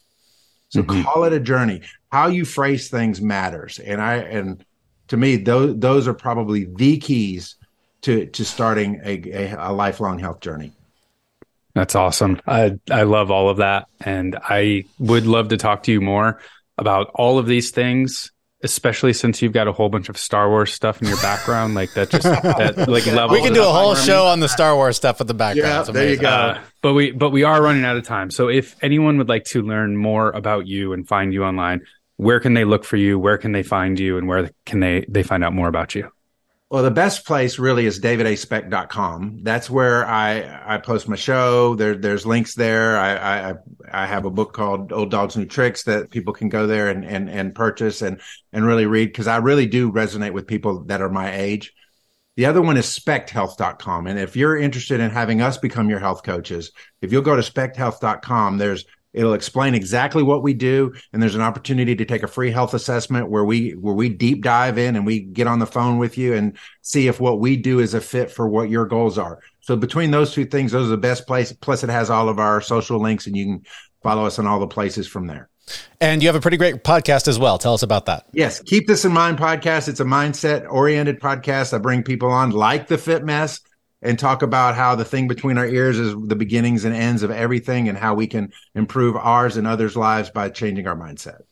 So 0.69 0.83
mm-hmm. 0.83 1.03
call 1.03 1.25
it 1.25 1.33
a 1.33 1.41
journey. 1.41 1.83
How 2.11 2.27
you 2.27 2.45
phrase 2.45 2.89
things 2.89 3.21
matters. 3.21 3.79
And 3.79 4.01
I 4.01 4.17
and 4.17 4.65
to 5.09 5.17
me, 5.17 5.37
those 5.37 5.79
those 5.79 6.09
are 6.09 6.15
probably 6.15 6.65
the 6.65 6.99
keys 6.99 7.57
to 8.03 8.27
to 8.27 8.45
starting 8.45 9.01
a, 9.05 9.23
a, 9.31 9.71
a 9.71 9.73
lifelong 9.73 10.19
health 10.19 10.41
journey. 10.41 10.73
That's 11.75 11.95
awesome. 11.95 12.41
I 12.47 12.79
I 12.91 13.03
love 13.03 13.31
all 13.31 13.49
of 13.49 13.59
that, 13.59 13.87
and 14.01 14.37
I 14.43 14.85
would 14.99 15.27
love 15.27 15.49
to 15.49 15.57
talk 15.57 15.85
to 15.85 15.93
you 15.93 16.01
more 16.01 16.41
about 16.79 17.11
all 17.15 17.39
of 17.39 17.47
these 17.47 17.71
things 17.71 18.33
especially 18.63 19.13
since 19.13 19.43
you've 19.43 19.53
got 19.53 19.69
a 19.69 19.73
whole 19.73 19.89
bunch 19.89 20.09
of 20.09 20.17
Star 20.17 20.49
Wars 20.49 20.73
stuff 20.73 21.01
in 21.03 21.09
your 21.09 21.19
background, 21.19 21.75
like 21.75 21.93
that 21.95 22.11
just 22.11 22.25
that 22.25 22.77
like 22.89 23.07
level. 23.07 23.31
We 23.31 23.43
can 23.43 23.53
do 23.53 23.63
a 23.63 23.73
whole 23.73 23.95
show 23.95 24.27
on 24.27 24.41
the 24.41 24.49
Star 24.49 24.75
Wars 24.75 24.97
stuff 24.97 25.19
with 25.19 25.29
the 25.29 25.35
background. 25.35 25.87
Yeah, 25.87 25.93
there 25.93 26.11
you 26.11 26.17
go. 26.17 26.29
Uh, 26.29 26.61
but 26.83 26.95
we 26.95 27.13
but 27.13 27.31
we 27.31 27.43
are 27.43 27.63
running 27.63 27.85
out 27.85 27.97
of 27.97 28.05
time. 28.05 28.31
So 28.31 28.49
if 28.49 28.77
anyone 28.83 29.19
would 29.19 29.29
like 29.29 29.45
to 29.47 29.63
learn 29.63 29.97
more 29.97 30.31
about 30.31 30.67
you 30.67 30.93
and 30.93 31.07
find 31.07 31.33
you 31.33 31.45
online, 31.45 31.83
where 32.17 32.41
can 32.41 32.55
they 32.55 32.65
look 32.65 32.85
for 32.85 32.97
you? 32.97 33.19
Where 33.19 33.39
can 33.39 33.53
they 33.53 33.63
find 33.63 33.99
you? 33.99 34.19
And 34.19 34.27
where 34.29 34.51
can 34.65 34.81
they 34.81 35.05
they 35.09 35.23
find 35.23 35.45
out 35.45 35.53
more 35.53 35.69
about 35.69 35.95
you? 35.95 36.11
Well, 36.69 36.83
the 36.83 36.91
best 36.91 37.25
place 37.25 37.61
really 37.61 37.87
is 37.87 38.01
davidaspecht.com. 38.01 39.45
That's 39.45 39.71
where 39.71 40.05
I, 40.05 40.75
I 40.75 40.79
post 40.79 41.09
my 41.09 41.15
show. 41.15 41.77
There, 41.77 41.95
there's 41.95 42.27
links 42.27 42.57
there. 42.57 42.99
I, 42.99 43.51
I, 43.51 43.55
I 43.93 44.07
have 44.07 44.25
a 44.25 44.31
book 44.31 44.53
called 44.53 44.93
Old 44.93 45.13
Dogs 45.13 45.37
New 45.37 45.45
Tricks 45.45 45.85
that 45.85 46.11
people 46.11 46.33
can 46.33 46.49
go 46.49 46.67
there 46.67 46.89
and, 46.89 47.05
and, 47.05 47.31
and 47.31 47.55
purchase 47.55 48.03
and, 48.03 48.21
and 48.53 48.67
really 48.67 48.87
read 48.87 49.07
because 49.07 49.29
I 49.29 49.37
really 49.37 49.67
do 49.67 49.93
resonate 49.93 50.33
with 50.33 50.49
people 50.49 50.85
that 50.87 51.01
are 51.01 51.09
my 51.09 51.37
age. 51.37 51.73
The 52.35 52.47
other 52.47 52.61
one 52.61 52.77
is 52.77 52.87
spechthealth.com. 52.87 54.09
And 54.09 54.19
if 54.19 54.35
you're 54.35 54.57
interested 54.57 54.99
in 54.99 55.11
having 55.11 55.41
us 55.41 55.59
become 55.59 55.89
your 55.89 56.01
health 56.01 56.25
coaches, 56.25 56.73
if 57.01 57.13
you'll 57.13 57.23
go 57.23 57.37
to 57.37 57.43
spechthealth.com, 57.43 58.59
there's 58.59 58.85
It'll 59.17 59.33
explain 59.33 59.75
exactly 59.75 60.23
what 60.23 60.43
we 60.43 60.53
do, 60.53 60.93
and 61.11 61.23
there's 61.23 61.35
an 61.35 61.41
opportunity 61.41 61.97
to 61.97 62.05
take 62.05 62.23
a 62.23 62.29
free 62.29 62.51
health 62.51 62.75
assessment 62.75 63.31
where 63.31 63.47
we 63.47 63.71
where 63.71 63.95
we 63.95 64.11
deep 64.11 64.43
dive 64.43 64.77
in 64.77 64.95
and 64.95 65.07
we 65.07 65.21
get 65.21 65.47
on 65.47 65.59
the 65.59 65.67
phone 65.67 65.97
with 65.97 66.19
you 66.19 66.35
and 66.35 66.59
see 66.83 67.09
if 67.09 67.19
what 67.19 67.41
we 67.41 67.57
do 67.57 67.81
is 67.81 67.95
a 67.95 68.01
fit 68.03 68.31
for 68.31 68.47
what 68.47 68.69
your 68.69 68.85
goals 68.85 69.17
are. 69.17 69.41
So 69.63 69.75
between 69.75 70.11
those 70.11 70.35
two 70.35 70.45
things, 70.45 70.73
those 70.73 70.89
are 70.89 70.91
the 70.91 70.99
best 70.99 71.27
place. 71.27 71.51
Plus, 71.51 71.83
it 71.83 71.89
has 71.89 72.11
all 72.11 72.29
of 72.29 72.39
our 72.39 72.61
social 72.61 73.01
links, 73.01 73.27
and 73.27 73.35
you 73.35 73.47
can 73.47 73.63
follow 74.03 74.27
us 74.27 74.39
on 74.39 74.47
all 74.47 74.61
the 74.61 74.67
places 74.67 75.09
from 75.09 75.27
there. 75.27 75.49
And 75.99 76.23
you 76.23 76.29
have 76.29 76.37
a 76.37 76.41
pretty 76.41 76.59
great 76.59 76.85
podcast 76.85 77.27
as 77.27 77.39
well. 77.39 77.57
Tell 77.57 77.73
us 77.73 77.83
about 77.83 78.07
that. 78.07 78.27
Yes, 78.35 78.61
keep 78.61 78.87
this 78.87 79.07
in 79.07 79.13
mind 79.13 79.39
podcast. 79.39 79.89
It's 79.89 79.99
a 79.99 80.05
mindset 80.05 80.71
oriented 80.71 81.21
podcast. 81.21 81.73
I 81.73 81.79
bring 81.79 82.03
people 82.03 82.31
on 82.31 82.51
like 82.51 82.87
the 82.87 82.99
Fit 82.99 83.25
Mess 83.25 83.61
and 84.03 84.19
talk 84.19 84.43
about 84.43 84.75
how 84.75 84.95
the 84.95 85.05
thing 85.05 85.29
between 85.29 85.59
our 85.59 85.67
ears 85.67 85.99
is 85.99 86.15
the 86.27 86.37
beginnings 86.37 86.85
and 86.85 86.95
ends 86.95 87.23
of 87.23 87.31
everything 87.31 87.89
and 87.89 87.97
how 87.97 88.15
we 88.15 88.27
can 88.27 88.53
improve 88.75 89.17
ours 89.17 89.57
and 89.57 89.67
others' 89.67 89.97
lives 89.97 90.31
by 90.31 90.49
changing 90.49 90.87
our 90.87 90.97
mindset. 90.97 91.43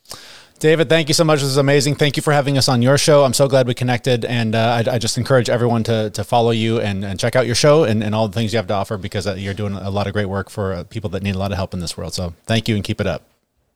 David, 0.60 0.88
thank 0.88 1.08
you 1.08 1.14
so 1.14 1.24
much. 1.24 1.40
This 1.40 1.48
is 1.48 1.56
amazing. 1.56 1.96
Thank 1.96 2.16
you 2.16 2.22
for 2.22 2.32
having 2.32 2.56
us 2.56 2.68
on 2.68 2.80
your 2.80 2.96
show. 2.96 3.24
I'm 3.24 3.34
so 3.34 3.48
glad 3.48 3.66
we 3.66 3.74
connected. 3.74 4.24
And 4.24 4.54
uh, 4.54 4.82
I, 4.86 4.94
I, 4.94 4.98
just 4.98 5.18
encourage 5.18 5.50
everyone 5.50 5.82
to, 5.84 6.10
to 6.10 6.24
follow 6.24 6.52
you 6.52 6.80
and, 6.80 7.04
and 7.04 7.18
check 7.18 7.36
out 7.36 7.44
your 7.44 7.56
show 7.56 7.84
and, 7.84 8.02
and 8.02 8.14
all 8.14 8.28
the 8.28 8.34
things 8.34 8.52
you 8.52 8.56
have 8.58 8.68
to 8.68 8.74
offer 8.74 8.96
because 8.96 9.26
uh, 9.26 9.34
you're 9.34 9.52
doing 9.52 9.74
a 9.74 9.90
lot 9.90 10.06
of 10.06 10.12
great 10.12 10.26
work 10.26 10.48
for 10.48 10.72
uh, 10.72 10.84
people 10.84 11.10
that 11.10 11.22
need 11.22 11.34
a 11.34 11.38
lot 11.38 11.50
of 11.50 11.56
help 11.56 11.74
in 11.74 11.80
this 11.80 11.96
world. 11.96 12.14
So 12.14 12.34
thank 12.46 12.68
you 12.68 12.76
and 12.76 12.84
keep 12.84 13.00
it 13.00 13.06
up. 13.06 13.24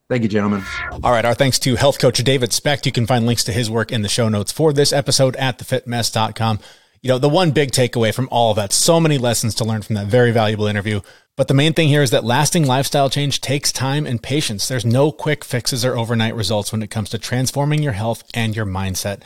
Thank 0.09 0.23
you, 0.23 0.29
gentlemen. 0.29 0.63
All 1.05 1.11
right. 1.11 1.25
Our 1.25 1.35
thanks 1.35 1.59
to 1.59 1.75
health 1.75 1.99
coach 1.99 2.25
David 2.25 2.55
Specht. 2.55 2.87
You 2.87 2.93
can 2.93 3.07
find 3.07 3.27
links 3.27 3.45
to 3.45 3.53
his 3.53 3.71
work 3.71 3.93
in 3.93 4.01
the 4.01 4.09
show 4.09 4.31
notes 4.31 4.53
for 4.53 4.73
this 4.73 4.91
episode 4.93 5.37
at 5.37 5.59
thefitmess.com 5.59 6.61
you 7.03 7.09
know, 7.09 7.19
the 7.19 7.29
one 7.29 7.53
big 7.53 7.71
takeaway 7.71 8.15
from 8.15 8.29
all 8.31 8.51
of 8.51 8.57
that, 8.57 8.73
so 8.73 9.01
many 9.01 9.19
lessons 9.19 9.55
to 9.57 9.65
learn 9.65 9.83
from 9.83 9.95
that 9.95 10.07
very 10.07 10.31
valuable 10.31 10.67
interview. 10.67 11.01
But 11.37 11.47
the 11.47 11.55
main 11.55 11.73
thing 11.73 11.89
here 11.89 12.03
is 12.03 12.11
that 12.11 12.25
lasting 12.25 12.67
lifestyle 12.67 13.09
change 13.09 13.41
takes 13.41 13.71
time 13.71 14.07
and 14.07 14.23
patience. 14.23 14.67
There's 14.67 14.85
no 14.85 15.13
quick 15.13 15.45
fixes 15.45 15.85
or 15.85 15.97
overnight 15.97 16.35
results 16.35 16.73
when 16.73 16.83
it 16.83 16.91
comes 16.91 17.11
to 17.11 17.19
transforming 17.19 17.83
your 17.83 17.93
health 17.93 18.25
and 18.35 18.57
your 18.57 18.67
mindset. 18.67 19.23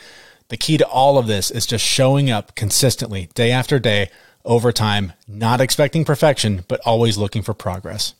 The 0.49 0.57
key 0.57 0.77
to 0.77 0.87
all 0.87 1.17
of 1.17 1.25
this 1.25 1.49
is 1.49 1.65
just 1.65 1.83
showing 1.83 2.29
up 2.29 2.55
consistently, 2.55 3.29
day 3.33 3.51
after 3.51 3.79
day, 3.79 4.11
over 4.45 4.71
time, 4.71 5.13
not 5.27 5.61
expecting 5.61 6.05
perfection, 6.05 6.65
but 6.67 6.81
always 6.85 7.17
looking 7.17 7.41
for 7.41 7.53
progress. 7.53 8.13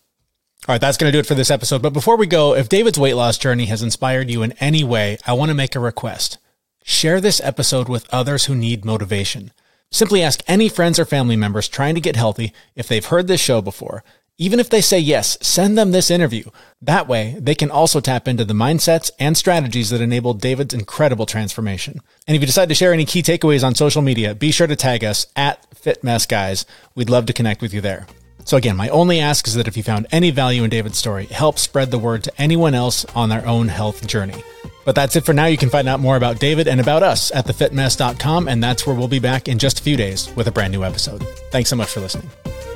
All 0.68 0.74
right, 0.74 0.82
that's 0.82 0.98
going 0.98 1.12
to 1.12 1.16
do 1.16 1.20
it 1.20 1.28
for 1.28 1.36
this 1.36 1.52
episode. 1.52 1.82
But 1.82 1.92
before 1.92 2.16
we 2.16 2.26
go, 2.26 2.56
if 2.56 2.70
David's 2.70 2.98
weight 2.98 3.16
loss 3.16 3.38
journey 3.38 3.66
has 3.66 3.84
inspired 3.84 4.32
you 4.32 4.42
in 4.44 4.54
any 4.54 4.84
way, 4.84 5.18
I 5.28 5.34
want 5.34 5.50
to 5.50 5.56
make 5.56 5.76
a 5.76 5.80
request. 5.80 6.38
Share 6.84 7.22
this 7.22 7.40
episode 7.42 7.88
with 7.88 8.14
others 8.14 8.46
who 8.46 8.56
need 8.56 8.84
motivation. 8.84 9.52
Simply 9.90 10.22
ask 10.22 10.44
any 10.48 10.68
friends 10.68 11.00
or 11.00 11.06
family 11.06 11.38
members 11.38 11.70
trying 11.70 11.96
to 11.96 12.02
get 12.02 12.18
healthy 12.18 12.52
if 12.76 12.90
they've 12.90 13.06
heard 13.06 13.28
this 13.28 13.40
show 13.40 13.62
before. 13.62 14.04
Even 14.38 14.60
if 14.60 14.70
they 14.70 14.82
say 14.82 15.00
yes, 15.00 15.38
send 15.42 15.78
them 15.78 15.92
this 15.92 16.12
interview. 16.12 16.44
That 16.82 17.08
way, 17.08 17.38
they 17.40 17.56
can 17.56 17.72
also 17.72 18.02
tap 18.02 18.28
into 18.28 18.44
the 18.44 18.54
mindsets 18.54 19.12
and 19.18 19.38
strategies 19.38 19.92
that 19.92 20.02
enabled 20.02 20.42
David's 20.42 20.74
incredible 20.74 21.26
transformation. 21.26 22.02
And 22.28 22.36
if 22.36 22.42
you 22.42 22.48
decide 22.48 22.68
to 22.70 22.76
share 22.76 22.92
any 22.92 23.06
key 23.06 23.22
takeaways 23.22 23.64
on 23.64 23.76
social 23.76 24.02
media, 24.02 24.36
be 24.36 24.52
sure 24.52 24.68
to 24.68 24.76
tag 24.76 25.06
us 25.06 25.28
at 25.38 25.66
FitMessGuys. 25.76 26.66
We'd 26.96 27.10
love 27.10 27.28
to 27.28 27.34
connect 27.34 27.62
with 27.62 27.74
you 27.74 27.80
there. 27.80 28.08
So 28.44 28.58
again, 28.58 28.76
my 28.76 28.90
only 28.90 29.22
ask 29.22 29.48
is 29.48 29.54
that 29.54 29.70
if 29.70 29.78
you 29.78 29.84
found 29.84 30.08
any 30.12 30.32
value 30.32 30.64
in 30.64 30.70
David's 30.70 30.98
story, 30.98 31.28
help 31.28 31.60
spread 31.60 31.92
the 31.92 32.00
word 32.00 32.26
to 32.26 32.42
anyone 32.42 32.74
else 32.74 33.06
on 33.16 33.30
their 33.30 33.48
own 33.48 33.70
health 33.70 34.06
journey. 34.06 34.44
But 34.86 34.96
that's 34.96 35.16
it 35.16 35.26
for 35.26 35.34
now. 35.34 35.46
You 35.46 35.58
can 35.58 35.70
find 35.70 35.88
out 35.88 36.00
more 36.00 36.18
about 36.18 36.40
David 36.40 36.68
and 36.68 36.82
about 36.82 37.04
us 37.04 37.32
at 37.32 37.46
thefitmess.com, 37.46 38.48
and 38.48 38.64
that's 38.64 38.86
where 38.86 38.96
we'll 38.96 39.08
be 39.08 39.20
back 39.20 39.48
in 39.48 39.60
just 39.60 39.80
a 39.80 39.84
few 39.84 39.96
days 39.96 40.34
with 40.36 40.48
a 40.48 40.52
brand 40.52 40.74
new 40.74 40.84
episode. 40.84 41.24
Thanks 41.52 41.70
so 41.70 41.76
much 41.76 41.90
for 41.90 42.02
listening. 42.02 42.30